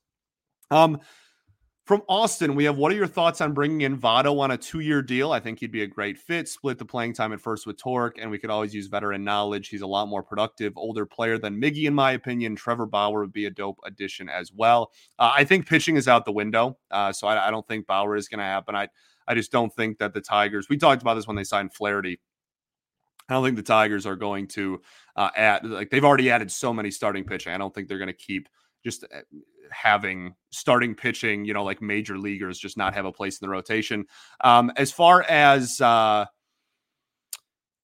[0.70, 1.00] Um,
[1.85, 4.81] from Austin, we have what are your thoughts on bringing in Votto on a two
[4.81, 5.33] year deal?
[5.33, 6.48] I think he'd be a great fit.
[6.48, 9.68] Split the playing time at first with Tork, and we could always use veteran knowledge.
[9.68, 12.57] He's a lot more productive, older player than Miggy, in my opinion.
[12.57, 14.92] Trevor Bauer would be a dope addition as well.
[15.18, 18.16] Uh, I think pitching is out the window, uh, so I, I, don't think Bauer
[18.16, 18.74] is going to happen.
[18.74, 18.88] I
[19.29, 20.68] I just don't think that the Tigers.
[20.70, 22.18] We talked about this when they signed Flaherty.
[23.28, 24.80] I don't think the Tigers are going to
[25.16, 27.52] uh, add like they've already added so many starting pitching.
[27.52, 28.48] I don't think they're going to keep
[28.84, 29.20] just uh,
[29.70, 33.50] having starting pitching, you know, like major leaguers just not have a place in the
[33.50, 34.06] rotation.
[34.42, 36.26] Um, as far as uh,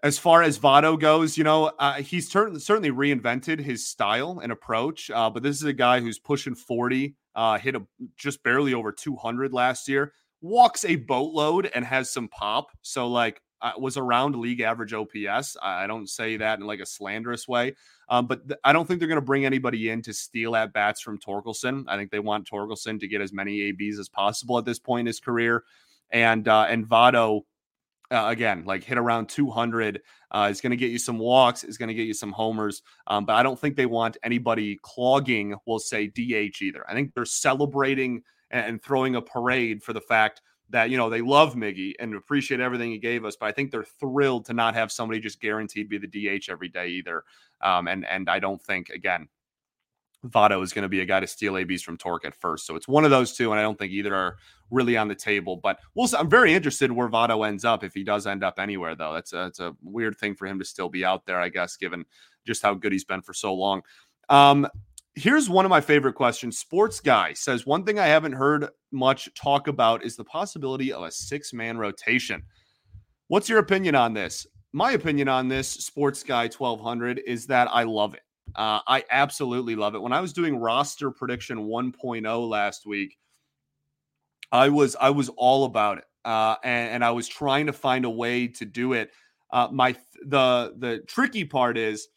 [0.02, 4.52] as far as Votto goes, you know, uh, he's certainly certainly reinvented his style and
[4.52, 5.10] approach.
[5.10, 7.82] Uh, but this is a guy who's pushing 40, uh, hit a,
[8.16, 12.68] just barely over 200 last year, walks a boatload and has some pop.
[12.82, 15.56] So, like, uh, was around league average OPS.
[15.62, 17.74] I don't say that in like a slanderous way,
[18.08, 20.72] um, but th- I don't think they're going to bring anybody in to steal at
[20.72, 21.84] bats from Torkelson.
[21.88, 25.00] I think they want Torkelson to get as many ABs as possible at this point
[25.00, 25.64] in his career,
[26.10, 27.42] and uh, and Votto.
[28.12, 31.78] Uh, again, like hit around 200 uh, is going to get you some walks, is
[31.78, 32.82] going to get you some homers.
[33.06, 36.84] Um, but I don't think they want anybody clogging, we'll say DH either.
[36.88, 41.20] I think they're celebrating and throwing a parade for the fact that you know they
[41.20, 44.74] love Miggy and appreciate everything he gave us, but I think they're thrilled to not
[44.74, 47.24] have somebody just guaranteed be the DH every day either.
[47.60, 49.28] Um, and and I don't think again,
[50.26, 52.66] Votto is going to be a guy to steal ABs from Tork at first.
[52.66, 54.36] So it's one of those two, and I don't think either are
[54.70, 55.56] really on the table.
[55.56, 56.08] But we'll.
[56.16, 59.14] I'm very interested where Votto ends up if he does end up anywhere, though.
[59.14, 61.76] That's a, that's a weird thing for him to still be out there, I guess,
[61.76, 62.04] given
[62.46, 63.82] just how good he's been for so long.
[64.28, 64.68] Um,
[65.20, 66.56] Here's one of my favorite questions.
[66.56, 71.02] Sports Guy says one thing I haven't heard much talk about is the possibility of
[71.02, 72.42] a six man rotation.
[73.28, 74.46] What's your opinion on this?
[74.72, 78.22] My opinion on this, Sports Guy 1200, is that I love it.
[78.56, 80.00] Uh, I absolutely love it.
[80.00, 83.18] When I was doing roster prediction 1.0 last week,
[84.50, 88.06] I was I was all about it, uh, and, and, I was trying to find
[88.06, 89.10] a way to do it.
[89.52, 92.08] Uh, my the the tricky part is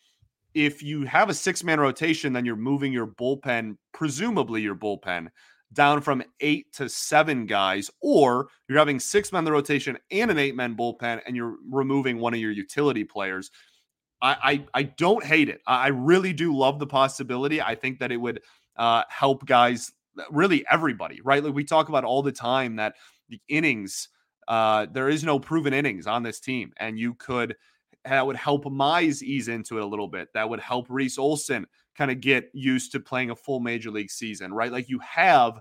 [0.53, 5.27] if you have a six man rotation, then you're moving your bullpen, presumably your bullpen,
[5.73, 10.29] down from eight to seven guys, or you're having six men in the rotation and
[10.29, 13.49] an eight man bullpen, and you're removing one of your utility players.
[14.21, 14.37] I,
[14.73, 15.61] I, I don't hate it.
[15.67, 17.61] I really do love the possibility.
[17.61, 18.41] I think that it would
[18.77, 19.91] uh, help guys,
[20.31, 21.43] really everybody, right?
[21.43, 22.95] Like we talk about all the time that
[23.29, 24.09] the innings,
[24.47, 27.55] uh, there is no proven innings on this team, and you could
[28.05, 30.29] that would help Mize ease into it a little bit.
[30.33, 31.65] That would help Reese Olson
[31.97, 34.71] kind of get used to playing a full major league season, right?
[34.71, 35.59] Like you have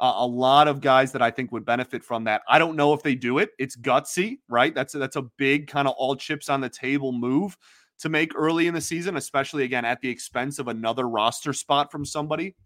[0.00, 2.42] uh, a lot of guys that I think would benefit from that.
[2.48, 3.50] I don't know if they do it.
[3.58, 4.74] It's gutsy, right?
[4.74, 7.56] That's a, that's a big kind of all chips on the table move
[8.00, 11.92] to make early in the season, especially again at the expense of another roster spot
[11.92, 12.56] from somebody.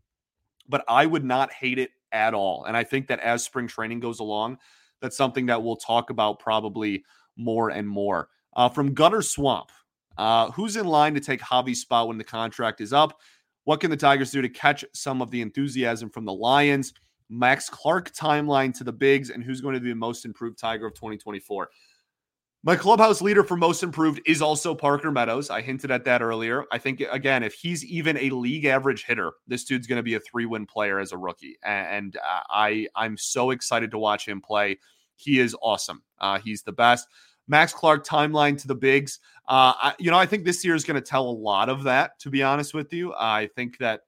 [0.69, 2.65] But I would not hate it at all.
[2.65, 4.59] And I think that as spring training goes along,
[5.01, 7.05] that's something that we'll talk about probably
[7.37, 8.29] more and more.
[8.57, 9.71] Uh, from Gutter Swamp,
[10.19, 13.21] uh, who's in line to take Javi's spot when the contract is up?
[13.65, 16.95] What can the Tigers do to catch some of the enthusiasm from the Lions?
[17.29, 20.87] Max Clark timeline to the bigs, and who's going to be the most improved Tiger
[20.87, 21.69] of 2024?
[22.67, 25.51] My clubhouse leader for most improved is also Parker Meadows.
[25.51, 26.65] I hinted at that earlier.
[26.73, 30.15] I think, again, if he's even a league average hitter, this dude's going to be
[30.15, 31.59] a three win player as a rookie.
[31.63, 34.79] And uh, I, I'm so excited to watch him play.
[35.15, 36.03] He is awesome.
[36.19, 37.07] Uh, he's the best.
[37.49, 39.21] Max Clark timeline to the bigs.
[39.49, 41.85] Uh, I, you know, I think this year is going to tell a lot of
[41.85, 42.19] that.
[42.21, 44.03] To be honest with you, I think that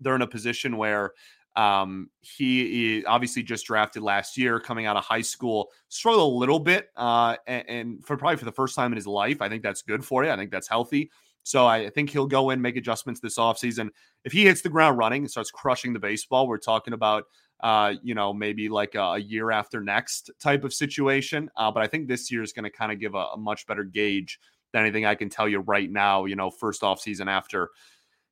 [0.00, 1.12] they're in a position where
[1.56, 6.36] um, he, he, obviously just drafted last year, coming out of high school, struggled a
[6.36, 9.42] little bit, uh, and, and, for probably for the first time in his life.
[9.42, 10.30] I think that's good for you.
[10.30, 11.10] I think that's healthy.
[11.44, 13.90] So I think he'll go in, make adjustments this offseason.
[14.24, 17.24] If he hits the ground running and starts crushing the baseball, we're talking about
[17.62, 21.48] uh, you know, maybe like a, year after next type of situation.
[21.56, 23.66] Uh, but I think this year is going to kind of give a, a, much
[23.66, 24.40] better gauge
[24.72, 26.24] than anything I can tell you right now.
[26.24, 27.70] You know, first off season after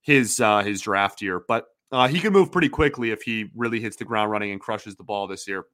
[0.01, 3.81] his uh, his draft year, but uh, he can move pretty quickly if he really
[3.81, 5.67] hits the ground running and crushes the ball this year.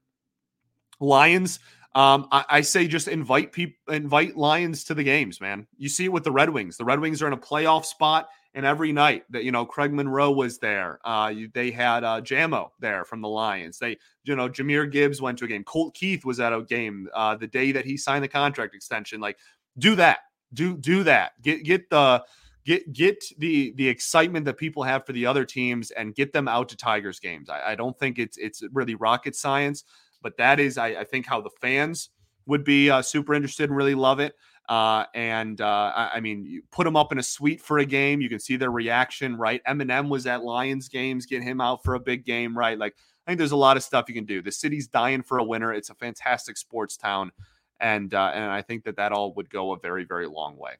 [1.00, 1.58] Lions,
[1.96, 5.66] um, I, I, say just invite people, invite Lions to the games, man.
[5.78, 6.76] You see it with the Red Wings.
[6.76, 9.92] The Red Wings are in a playoff spot and every night that you know Craig
[9.92, 10.98] Monroe was there.
[11.04, 13.78] Uh, they had uh, Jamo there from the Lions.
[13.78, 15.64] They, you know, Jahmyr Gibbs went to a game.
[15.64, 19.18] Colt Keith was at a game uh, the day that he signed the contract extension.
[19.18, 19.38] Like,
[19.78, 20.18] do that,
[20.52, 21.32] do do that.
[21.42, 22.24] Get get the
[22.66, 26.48] get get the the excitement that people have for the other teams and get them
[26.48, 27.48] out to Tigers games.
[27.48, 29.84] I, I don't think it's it's really rocket science,
[30.22, 32.10] but that is I, I think how the fans
[32.46, 34.34] would be uh, super interested and really love it.
[34.68, 37.84] Uh, and uh, I, I, mean, you put them up in a suite for a
[37.84, 38.20] game.
[38.20, 39.62] You can see their reaction, right?
[39.64, 42.76] Eminem was at Lions games, get him out for a big game, right?
[42.76, 44.42] Like, I think there's a lot of stuff you can do.
[44.42, 45.72] The city's dying for a winner.
[45.72, 47.32] It's a fantastic sports town,
[47.80, 50.74] and uh, and I think that that all would go a very very long way.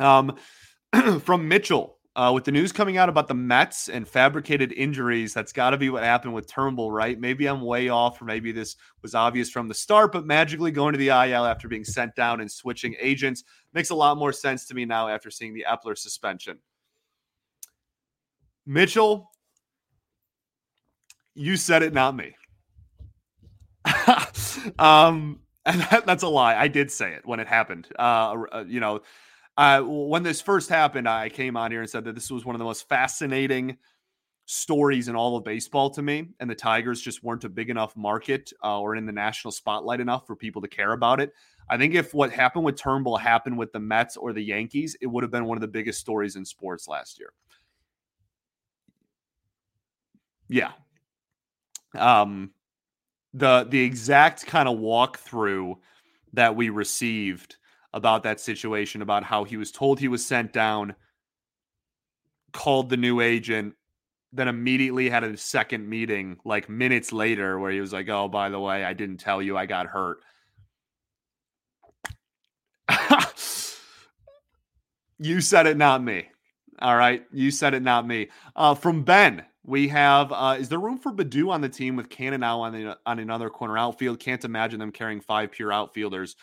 [0.00, 0.36] Um,
[1.20, 5.52] from Mitchell, uh, with the news coming out about the Mets and fabricated injuries, that's
[5.52, 7.20] got to be what happened with Turnbull, right?
[7.20, 10.92] Maybe I'm way off, or maybe this was obvious from the start, but magically going
[10.92, 14.64] to the IL after being sent down and switching agents makes a lot more sense
[14.66, 16.56] to me now after seeing the Eppler suspension.
[18.64, 19.30] Mitchell,
[21.34, 22.34] you said it, not me.
[24.78, 26.56] um, and that, that's a lie.
[26.56, 27.88] I did say it when it happened.
[27.98, 29.02] Uh, uh you know,
[29.56, 32.54] uh, when this first happened, I came on here and said that this was one
[32.54, 33.78] of the most fascinating
[34.46, 36.28] stories in all of baseball to me.
[36.40, 40.00] And the Tigers just weren't a big enough market uh, or in the national spotlight
[40.00, 41.32] enough for people to care about it.
[41.68, 45.06] I think if what happened with Turnbull happened with the Mets or the Yankees, it
[45.06, 47.32] would have been one of the biggest stories in sports last year.
[50.48, 50.72] Yeah.
[51.94, 52.52] Um,
[53.34, 55.76] the the exact kind of walkthrough
[56.34, 57.56] that we received
[57.96, 60.94] about that situation, about how he was told he was sent down,
[62.52, 63.74] called the new agent,
[64.32, 68.50] then immediately had a second meeting like minutes later where he was like, Oh, by
[68.50, 70.18] the way, I didn't tell you I got hurt.
[75.18, 76.26] you said it, not me.
[76.80, 77.24] All right.
[77.32, 78.28] You said it, not me.
[78.54, 82.10] Uh, from Ben, we have uh, is there room for Baddoo on the team with
[82.10, 84.20] Canha now on the on another corner outfield?
[84.20, 86.36] Can't imagine them carrying five pure outfielders.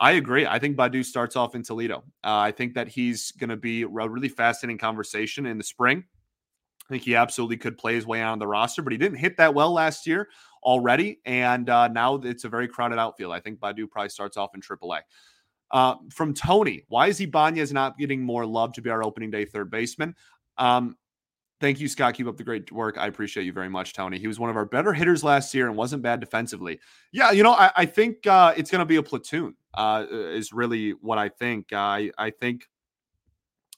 [0.00, 0.46] I agree.
[0.46, 2.04] I think Baddoo starts off in Toledo.
[2.22, 6.04] Uh, I think that he's going to be a really fascinating conversation in the spring.
[6.88, 9.36] I think he absolutely could play his way on the roster, but he didn't hit
[9.36, 10.28] that well last year
[10.62, 11.18] already.
[11.26, 13.32] And uh, now it's a very crowded outfield.
[13.32, 15.00] I think Baddoo probably starts off in AAA.
[15.70, 19.44] Uh, from Tony, why is Ibanez not getting more love to be our opening day
[19.44, 20.14] third baseman?
[20.56, 20.96] Um,
[21.60, 22.14] Thank you, Scott.
[22.14, 22.96] Keep up the great work.
[22.98, 24.18] I appreciate you very much, Tony.
[24.18, 26.78] He was one of our better hitters last year and wasn't bad defensively.
[27.10, 29.56] Yeah, you know, I, I think uh, it's going to be a platoon.
[29.78, 31.72] Uh, is really what I think.
[31.72, 32.68] I I think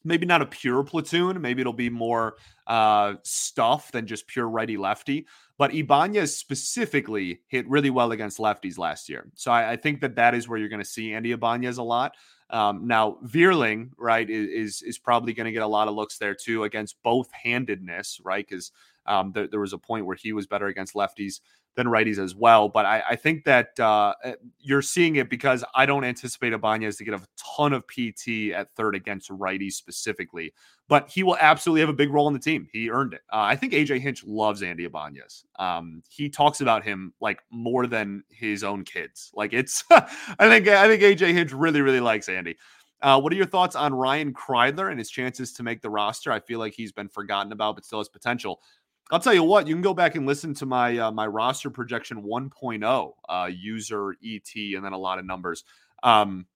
[0.02, 1.40] maybe not a pure platoon.
[1.40, 2.36] Maybe it'll be more
[2.66, 5.26] uh, stuff than just pure righty lefty.
[5.58, 9.30] But Ibanez specifically hit really well against lefties last year.
[9.34, 11.82] So I, I think that that is where you're going to see Andy Ibanez a
[11.82, 12.14] lot.
[12.48, 16.34] Um, now Vierling, right, is is probably going to get a lot of looks there
[16.34, 18.46] too against both handedness, right?
[18.48, 18.72] Because
[19.06, 21.40] um, there, there was a point where he was better against lefties
[21.76, 22.68] than righties as well.
[22.68, 26.96] But I, I think that uh, eh, you're seeing it because I don't anticipate Ibanez
[26.96, 27.22] to get a
[27.56, 30.52] ton of PT at third against righties specifically.
[30.88, 32.66] But he will absolutely have a big role in the team.
[32.72, 33.20] He earned it.
[33.33, 35.44] Uh, I think AJ Hinch loves Andy Ibanez.
[35.59, 39.30] Um, he talks about him like more than his own kids.
[39.33, 42.56] Like it's, I think I think AJ Hinch really really likes Andy.
[43.02, 46.33] Uh, what are your thoughts on Ryan Kreidler and his chances to make the roster?
[46.33, 48.61] I feel like he's been forgotten about, but still has potential.
[49.10, 51.70] I'll tell you what, you can go back and listen to my uh, my roster
[51.70, 55.64] projection 1.0 uh, user ET and then a lot of numbers.
[56.02, 56.46] Um,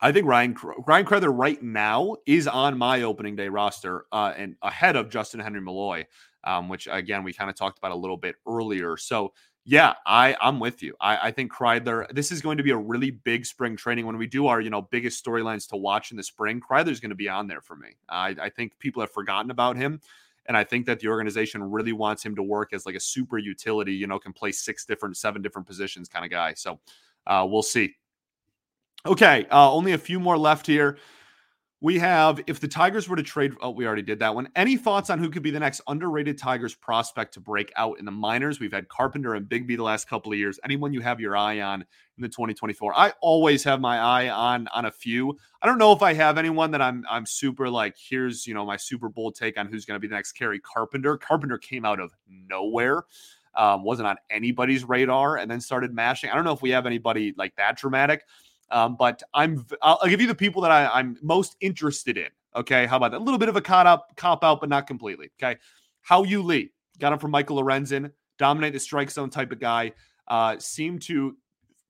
[0.00, 4.56] I think Ryan Ryan Kreidler right now is on my opening day roster uh, and
[4.62, 6.06] ahead of Justyn-Henry Malloy,
[6.44, 8.96] um, which again we kind of talked about a little bit earlier.
[8.96, 9.34] So
[9.66, 10.94] yeah, I I'm with you.
[11.00, 12.08] I, I think Kreidler.
[12.14, 14.70] This is going to be a really big spring training when we do our you
[14.70, 16.60] know biggest storylines to watch in the spring.
[16.60, 17.88] Kreidler's going to be on there for me.
[18.08, 20.00] I, I think people have forgotten about him.
[20.50, 23.38] And I think that the organization really wants him to work as like a super
[23.38, 26.54] utility, you know, can play six different, seven different positions kind of guy.
[26.54, 26.80] So
[27.28, 27.94] uh, we'll see.
[29.06, 30.98] Okay, uh, only a few more left here.
[31.82, 33.54] We have if the Tigers were to trade.
[33.62, 34.48] Oh, we already did that one.
[34.54, 38.04] Any thoughts on who could be the next underrated Tigers prospect to break out in
[38.04, 38.60] the minors?
[38.60, 40.60] We've had Carpenter and Bigbie the last couple of years.
[40.62, 42.98] Anyone you have your eye on in the 2024?
[42.98, 45.38] I always have my eye on on a few.
[45.62, 47.96] I don't know if I have anyone that I'm I'm super like.
[47.98, 50.60] Here's you know my Super Bowl take on who's going to be the next Kerry
[50.60, 51.16] Carpenter.
[51.16, 53.04] Carpenter came out of nowhere.
[53.54, 56.30] Um, wasn't on anybody's radar and then started mashing.
[56.30, 58.24] I don't know if we have anybody like that dramatic.
[58.70, 62.28] Um, but I'm I'll, I'll, give you the people that I, am most interested in.
[62.54, 63.18] Okay, how about that?
[63.18, 65.30] A little bit of a cop up, cop out, but not completely.
[65.40, 65.58] Okay,
[66.02, 69.92] Hao-Yu Lee got him from Michael Lorenzen, dominate the strike zone type of guy.
[70.28, 71.36] Uh, seemed to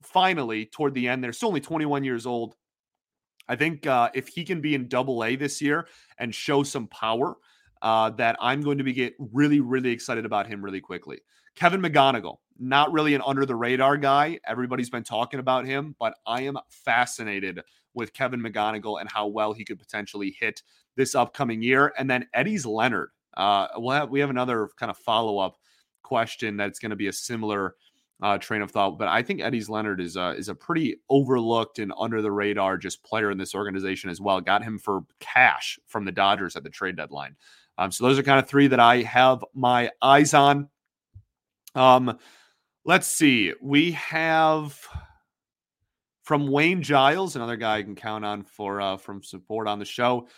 [0.03, 1.23] finally toward the end.
[1.23, 2.57] They're still only 21 years old.
[3.49, 6.87] I think uh, if he can be in Double A this year and show some
[6.87, 7.37] power,
[7.83, 11.21] uh, that I'm going to be get really really excited about him really quickly.
[11.55, 14.39] Kevin McGonigle, not really an under the radar guy.
[14.47, 17.61] Everybody's been talking about him, but I am fascinated
[17.95, 20.63] with Kevin McGonigle and how well he could potentially hit
[20.97, 21.93] this upcoming year.
[21.99, 23.11] And then Eddys Leonard.
[23.37, 25.57] Uh, we'll have, we have another kind of follow up
[26.03, 27.75] question that's going to be a similar
[28.23, 31.79] uh, train of thought, but I think Eddys Leonard is a, is a pretty overlooked
[31.79, 34.41] and under the radar just player in this organization as well.
[34.43, 37.35] Got him for cash from the Dodgers at the trade deadline.
[37.79, 40.69] Um, so those are kind of three that I have my eyes on.
[41.75, 42.19] Um,
[42.85, 43.53] let's see.
[43.61, 44.79] We have
[46.23, 49.85] from Wayne Giles, another guy I can count on for uh, from support on the
[49.85, 50.29] show.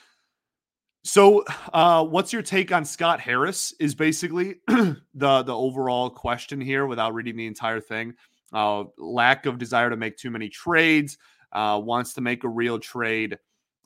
[1.05, 3.74] So, uh, what's your take on Scott Harris?
[3.80, 8.14] Is basically the the overall question here, without reading the entire thing.
[8.53, 11.18] Uh, lack of desire to make too many trades.
[11.53, 13.36] Uh, wants to make a real trade,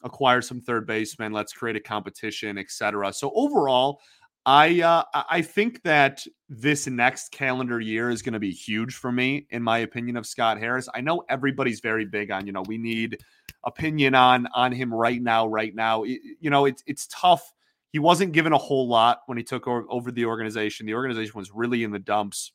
[0.04, 1.32] acquire some third baseman.
[1.32, 3.12] Let's create a competition, etc.
[3.12, 4.00] So overall,
[4.46, 9.10] I uh, I think that this next calendar year is going to be huge for
[9.10, 10.88] me, in my opinion, of Scott Harris.
[10.94, 13.18] I know everybody's very big on you know we need
[13.64, 16.04] opinion on on him right now, right now.
[16.04, 17.52] It, you know it's it's tough.
[17.90, 20.86] He wasn't given a whole lot when he took over, over the organization.
[20.86, 22.52] The organization was really in the dumps,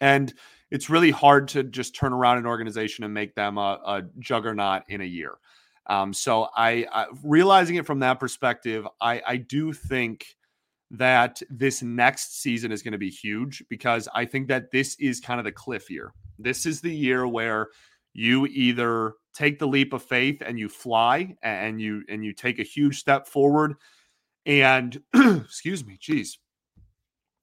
[0.00, 0.32] and
[0.70, 4.82] it's really hard to just turn around an organization and make them a, a juggernaut
[4.88, 5.38] in a year.
[5.88, 10.24] Um, so I, I realizing it from that perspective, I I do think
[10.92, 15.20] that this next season is going to be huge because I think that this is
[15.20, 16.12] kind of the cliff year.
[16.38, 17.68] This is the year where
[18.12, 22.58] you either take the leap of faith and you fly and you and you take
[22.58, 23.74] a huge step forward
[24.44, 26.38] and excuse me, geez.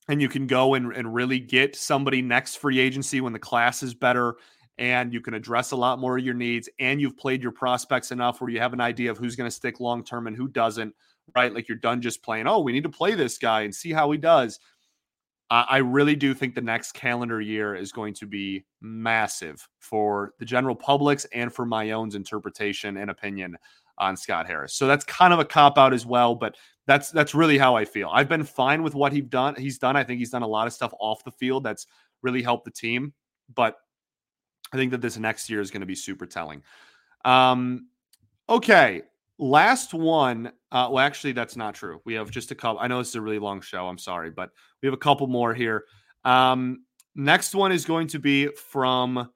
[0.08, 3.82] And you can go and, and really get somebody next free agency when the class
[3.82, 4.36] is better
[4.78, 8.12] and you can address a lot more of your needs and you've played your prospects
[8.12, 10.48] enough where you have an idea of who's going to stick long term and who
[10.48, 10.94] doesn't
[11.36, 11.54] right?
[11.54, 14.12] Like you're done just playing, oh, we need to play this guy and see how
[14.12, 14.60] he does.
[15.52, 20.46] I really do think the next calendar year is going to be massive for the
[20.46, 23.58] general public's and for my own interpretation and opinion
[23.98, 24.76] on Scott Harris.
[24.76, 26.56] So that's kind of a cop out as well, but
[26.86, 28.12] that's that's really how I feel.
[28.14, 29.56] I've been fine with what he's done.
[29.56, 29.96] He's done.
[29.96, 31.88] I think he's done a lot of stuff off the field that's
[32.22, 33.14] really helped the team,
[33.56, 33.76] but
[34.72, 36.62] I think that this next year is going to be super telling.
[37.26, 37.88] Um,
[38.48, 39.02] okay,
[39.42, 40.48] Last one.
[40.70, 42.02] Uh, well, actually, that's not true.
[42.06, 42.80] We have just a couple.
[42.80, 43.88] I know this is a really long show.
[43.88, 44.50] I'm sorry, but
[44.82, 45.86] we have a couple more here.
[46.26, 46.84] Um,
[47.16, 49.30] next one is going to be from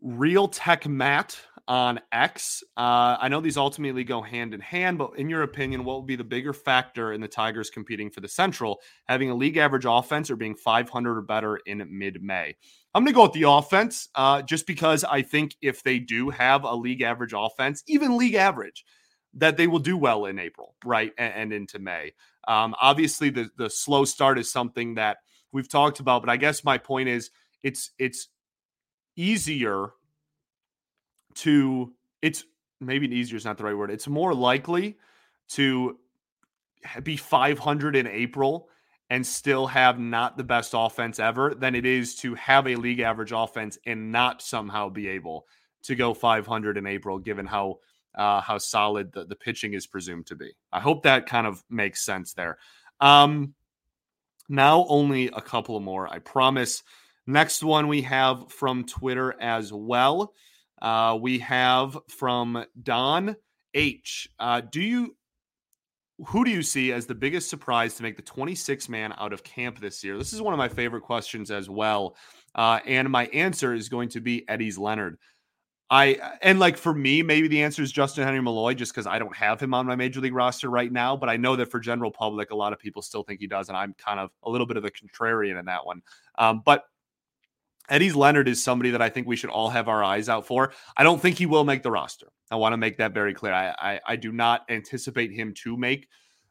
[0.00, 1.38] Real Tech Matt
[1.68, 2.62] on X.
[2.74, 6.06] Uh, I know these ultimately go hand in hand, but in your opinion, what would
[6.06, 9.86] be the bigger factor in the Tigers competing for the Central, having a league average
[9.86, 12.56] offense or being 500 or better in mid May?
[12.94, 16.30] I'm going to go with the offense uh, just because I think if they do
[16.30, 18.84] have a league average offense, even league average,
[19.34, 22.12] that they will do well in April, right, and, and into May.
[22.46, 25.18] Um, obviously, the the slow start is something that
[25.50, 27.30] we've talked about, but I guess my point is
[27.62, 28.28] it's it's
[29.16, 29.90] easier
[31.36, 31.92] to
[32.22, 32.44] it's
[32.80, 33.90] maybe easier is not the right word.
[33.90, 34.98] It's more likely
[35.50, 35.98] to
[37.02, 38.68] be 500 in April
[39.10, 43.00] and still have not the best offense ever than it is to have a league
[43.00, 45.46] average offense and not somehow be able
[45.82, 47.78] to go 500 in April, given how
[48.14, 50.52] uh, how solid the, the pitching is presumed to be.
[50.72, 52.58] I hope that kind of makes sense there.
[53.00, 53.54] Um,
[54.48, 56.82] now only a couple more, I promise.
[57.26, 60.32] Next one we have from Twitter as well.
[60.80, 63.36] Uh, we have from Don
[63.72, 64.28] H.
[64.38, 65.16] Uh, do you
[66.26, 69.42] who do you see as the biggest surprise to make the 26 man out of
[69.42, 70.16] camp this year?
[70.16, 72.16] This is one of my favorite questions as well.
[72.54, 75.18] Uh, and my answer is going to be Eddys Leonard.
[75.90, 79.36] I and like for me, maybe the answer is Justyn-Henry Malloy, just because I don't
[79.36, 81.14] have him on my major league roster right now.
[81.16, 83.68] But I know that for general public, a lot of people still think he does,
[83.68, 86.00] and I'm kind of a little bit of a contrarian in that one.
[86.38, 86.84] Um, but
[87.90, 90.72] Eddys Leonard is somebody that I think we should all have our eyes out for.
[90.96, 92.28] I don't think he will make the roster.
[92.50, 93.52] I want to make that very clear.
[93.52, 96.08] I, I, I do not anticipate him to make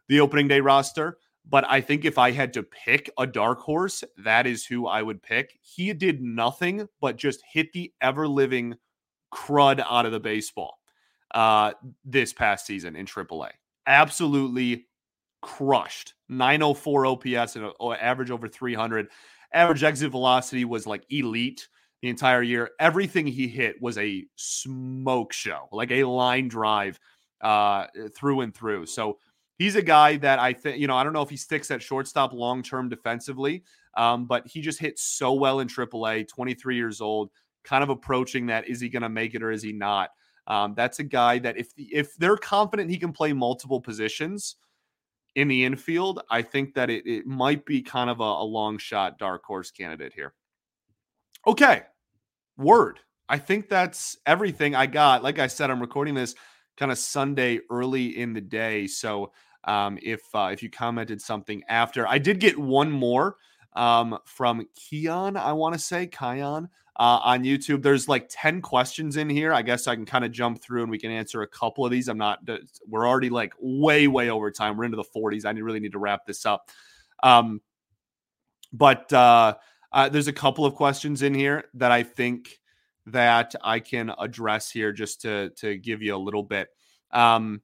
[0.10, 1.18] the opening day roster,
[1.50, 5.02] but I think if I had to pick a dark horse, that is who I
[5.02, 5.58] would pick.
[5.62, 8.76] He did nothing but just hit the ever living
[9.34, 10.78] crud out of the baseball
[11.34, 11.74] uh,
[12.06, 13.50] this past season in AAA.
[13.88, 14.86] Absolutely
[15.42, 16.14] crushed.
[16.30, 19.10] 904 OPS and average over 300.
[19.54, 21.68] Average exit velocity was like elite
[22.02, 22.72] the entire year.
[22.80, 27.00] Everything he hit was a smoke show, like a line drive
[27.42, 28.86] uh, through and through.
[28.86, 29.20] So
[29.58, 31.82] he's a guy that I think, you know, I don't know if he sticks at
[31.82, 33.64] shortstop long term defensively,
[33.96, 37.30] um, but he just hit so well in AAA, 23 years old,
[37.64, 38.68] kind of approaching that.
[38.68, 40.10] Is he going to make it or is he not?
[40.48, 44.58] Um, that's a guy that if if they're confident he can play multiple positions,
[45.36, 48.78] in the infield, I think that it, it might be kind of a, a long
[48.78, 50.34] shot dark horse candidate here.
[51.48, 51.84] Okay.
[52.58, 53.00] Word.
[53.30, 55.24] I think that's everything I got.
[55.24, 56.36] Like I said, I'm recording this
[56.78, 58.86] kind of Sunday early in the day.
[58.88, 59.32] So
[59.64, 63.38] um, if uh, if you commented something after, I did get one more
[63.76, 67.82] um, from Keon, I want to say, Kion uh, on YouTube.
[67.82, 69.54] There's like 10 questions in here.
[69.54, 71.92] I guess I can kind of jump through and we can answer a couple of
[71.92, 72.08] these.
[72.08, 72.48] I'm not,
[72.88, 74.78] we're already like way, way over time.
[74.78, 75.46] We're into the 40s.
[75.46, 76.70] I really need to wrap this up.
[77.24, 77.62] Um,
[78.72, 79.56] but uh,
[79.92, 82.60] uh, there's a couple of questions in here that I think
[83.06, 86.70] that I can address here just to to give you a little bit.
[87.12, 87.62] Um,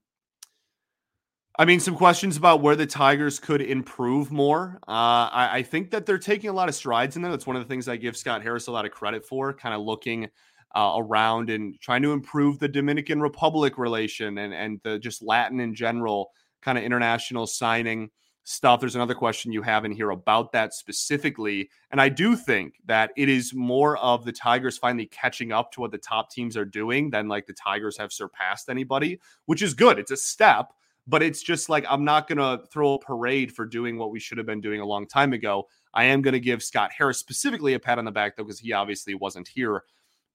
[1.59, 4.79] I mean, some questions about where the Tigers could improve more.
[4.87, 7.29] Uh, I, I, think that they're taking a lot of strides in there.
[7.29, 9.75] That's one of the things I give Scott Harris a lot of credit for, kind
[9.75, 10.29] of looking
[10.73, 15.59] uh, around and trying to improve the Dominican Republic relation and and the just Latin
[15.59, 16.31] in general,
[16.61, 18.09] kind of international signing
[18.45, 18.79] stuff.
[18.79, 23.11] There's another question you have in here about that specifically, and I do think that
[23.17, 26.63] it is more of the Tigers finally catching up to what the top teams are
[26.63, 29.99] doing than like the Tigers have surpassed anybody, which is good.
[29.99, 30.71] It's a step
[31.09, 34.19] but it's just like I'm not going to throw a parade for doing what we
[34.19, 35.67] should have been doing a long time ago.
[35.93, 38.59] I am going to give Scott Harris specifically a pat on the back though because
[38.59, 39.83] he obviously wasn't here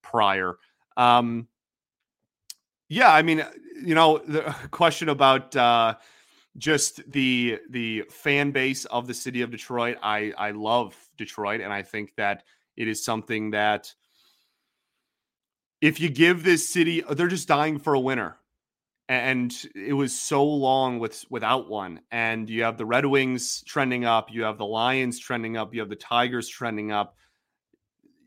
[0.03, 0.57] prior.
[0.97, 1.47] Um,
[2.89, 3.45] yeah, I mean,
[3.81, 5.95] you know, the question about uh,
[6.59, 9.99] just the the fan base of the city of Detroit.
[10.03, 12.43] I I love Detroit, and I think that
[12.77, 13.95] it is something that
[15.81, 18.39] if you give this city, they're just dying for a winner
[19.09, 24.05] and it was so long with without one and you have the red wings trending
[24.05, 27.17] up you have the lions trending up you have the tigers trending up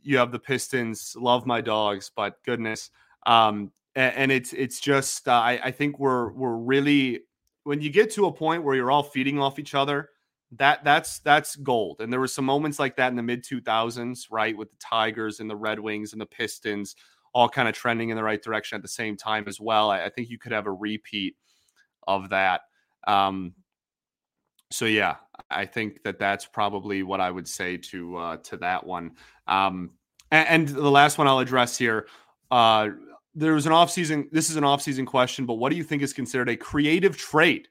[0.03, 2.91] you have the pistons love my dogs but goodness
[3.25, 7.21] um and, and it's it's just uh, I, I think we're we're really
[7.63, 10.09] when you get to a point where you're all feeding off each other
[10.53, 14.27] that that's that's gold and there were some moments like that in the mid 2000s
[14.31, 16.95] right with the tigers and the red wings and the pistons
[17.33, 19.89] all kind of trending in the right direction at the same time as well.
[19.89, 21.35] I, I think you could have a repeat
[22.07, 22.61] of that.
[23.07, 23.53] Um,
[24.71, 25.15] so yeah,
[25.49, 29.11] I think that that's probably what I would say to uh, to that one.
[29.47, 29.91] Um,
[30.31, 32.07] and, and, the last one I'll address here.
[32.51, 32.89] Uh,
[33.33, 34.29] there was an offseason.
[34.31, 37.69] This is an offseason question, but what do you think is considered a creative trade?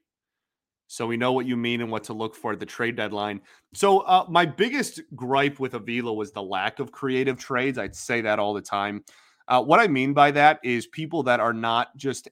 [0.88, 3.40] So we know what you mean and what to look for at the trade deadline.
[3.74, 7.76] So uh, my biggest gripe with Avila was the lack of creative trades.
[7.76, 9.04] I'd say that all the time.
[9.48, 12.28] Uh, what I mean by that is people that are not just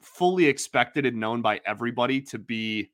[0.00, 2.90] fully expected and known by everybody to be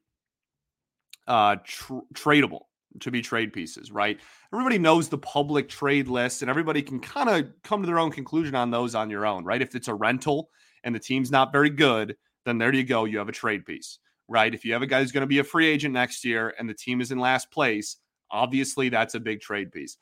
[1.26, 2.62] uh, tr- tradable,
[3.00, 4.18] to be trade pieces, right?
[4.52, 8.10] Everybody knows the public trade list, and everybody can kind of come to their own
[8.10, 9.62] conclusion on those on your own, right?
[9.62, 10.50] If it's a rental
[10.82, 13.04] and the team's not very good, then there you go.
[13.04, 13.98] You have a trade piece,
[14.28, 14.52] right?
[14.52, 16.68] If you have a guy who's going to be a free agent next year and
[16.68, 17.96] the team is in last place,
[18.30, 19.96] obviously that's a big trade piece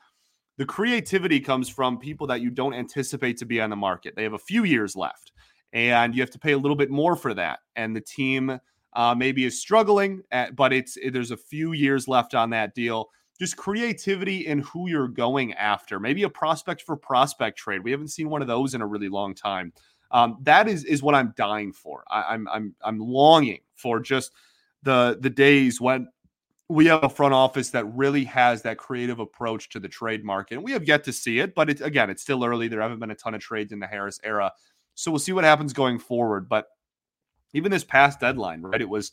[0.58, 4.14] the creativity comes from people that you don't anticipate to be on the market.
[4.16, 5.32] They have a few years left,
[5.72, 7.60] and you have to pay a little bit more for that.
[7.76, 8.58] And the team
[8.94, 13.08] uh, maybe is struggling, at, but it's there's a few years left on that deal.
[13.38, 16.00] Just creativity in who you're going after.
[16.00, 17.84] Maybe a prospect for prospect trade.
[17.84, 19.72] We haven't seen one of those in a really long time.
[20.10, 22.02] Um, that is is what I'm dying for.
[22.10, 24.32] I, I'm I'm I'm longing for just
[24.82, 26.08] the the days when
[26.68, 30.56] we have a front office that really has that creative approach to the trade market.
[30.56, 32.68] And we have yet to see it, but it's again, it's still early.
[32.68, 34.52] There haven't been a ton of trades in the Harris era.
[34.94, 36.48] So we'll see what happens going forward.
[36.48, 36.66] But
[37.54, 38.80] even this past deadline, right?
[38.80, 39.12] It was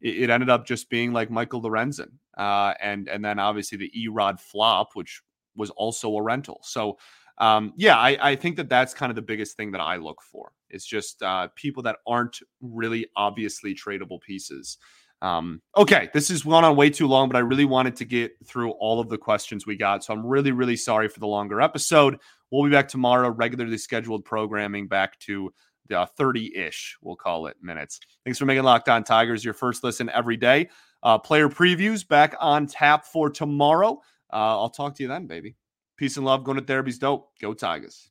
[0.00, 2.12] it, ended up just being like Michael Lorenzen.
[2.38, 5.20] Uh, and and then obviously the Erod flop, which
[5.56, 6.60] was also a rental.
[6.62, 6.96] So
[7.38, 10.22] um, yeah, I, I think that that's kind of the biggest thing that I look
[10.22, 10.52] for.
[10.70, 14.78] It's just uh, people that aren't really obviously tradable pieces
[15.24, 18.32] Um, okay, this has gone on way too long, but I really wanted to get
[18.44, 20.04] through all of the questions we got.
[20.04, 22.18] So I'm really, really sorry for the longer episode.
[22.50, 25.50] We'll be back tomorrow, regularly scheduled programming back to
[25.88, 28.00] the 30 ish, we'll call it minutes.
[28.24, 30.68] Thanks for making Locked On Tigers your first listen every day.
[31.02, 34.00] Uh, player previews back on tap for tomorrow.
[34.32, 35.56] Uh, I'll talk to you then, baby.
[35.96, 36.44] Peace and love.
[36.44, 37.30] Going to therapy's dope.
[37.40, 38.10] Go Tigers.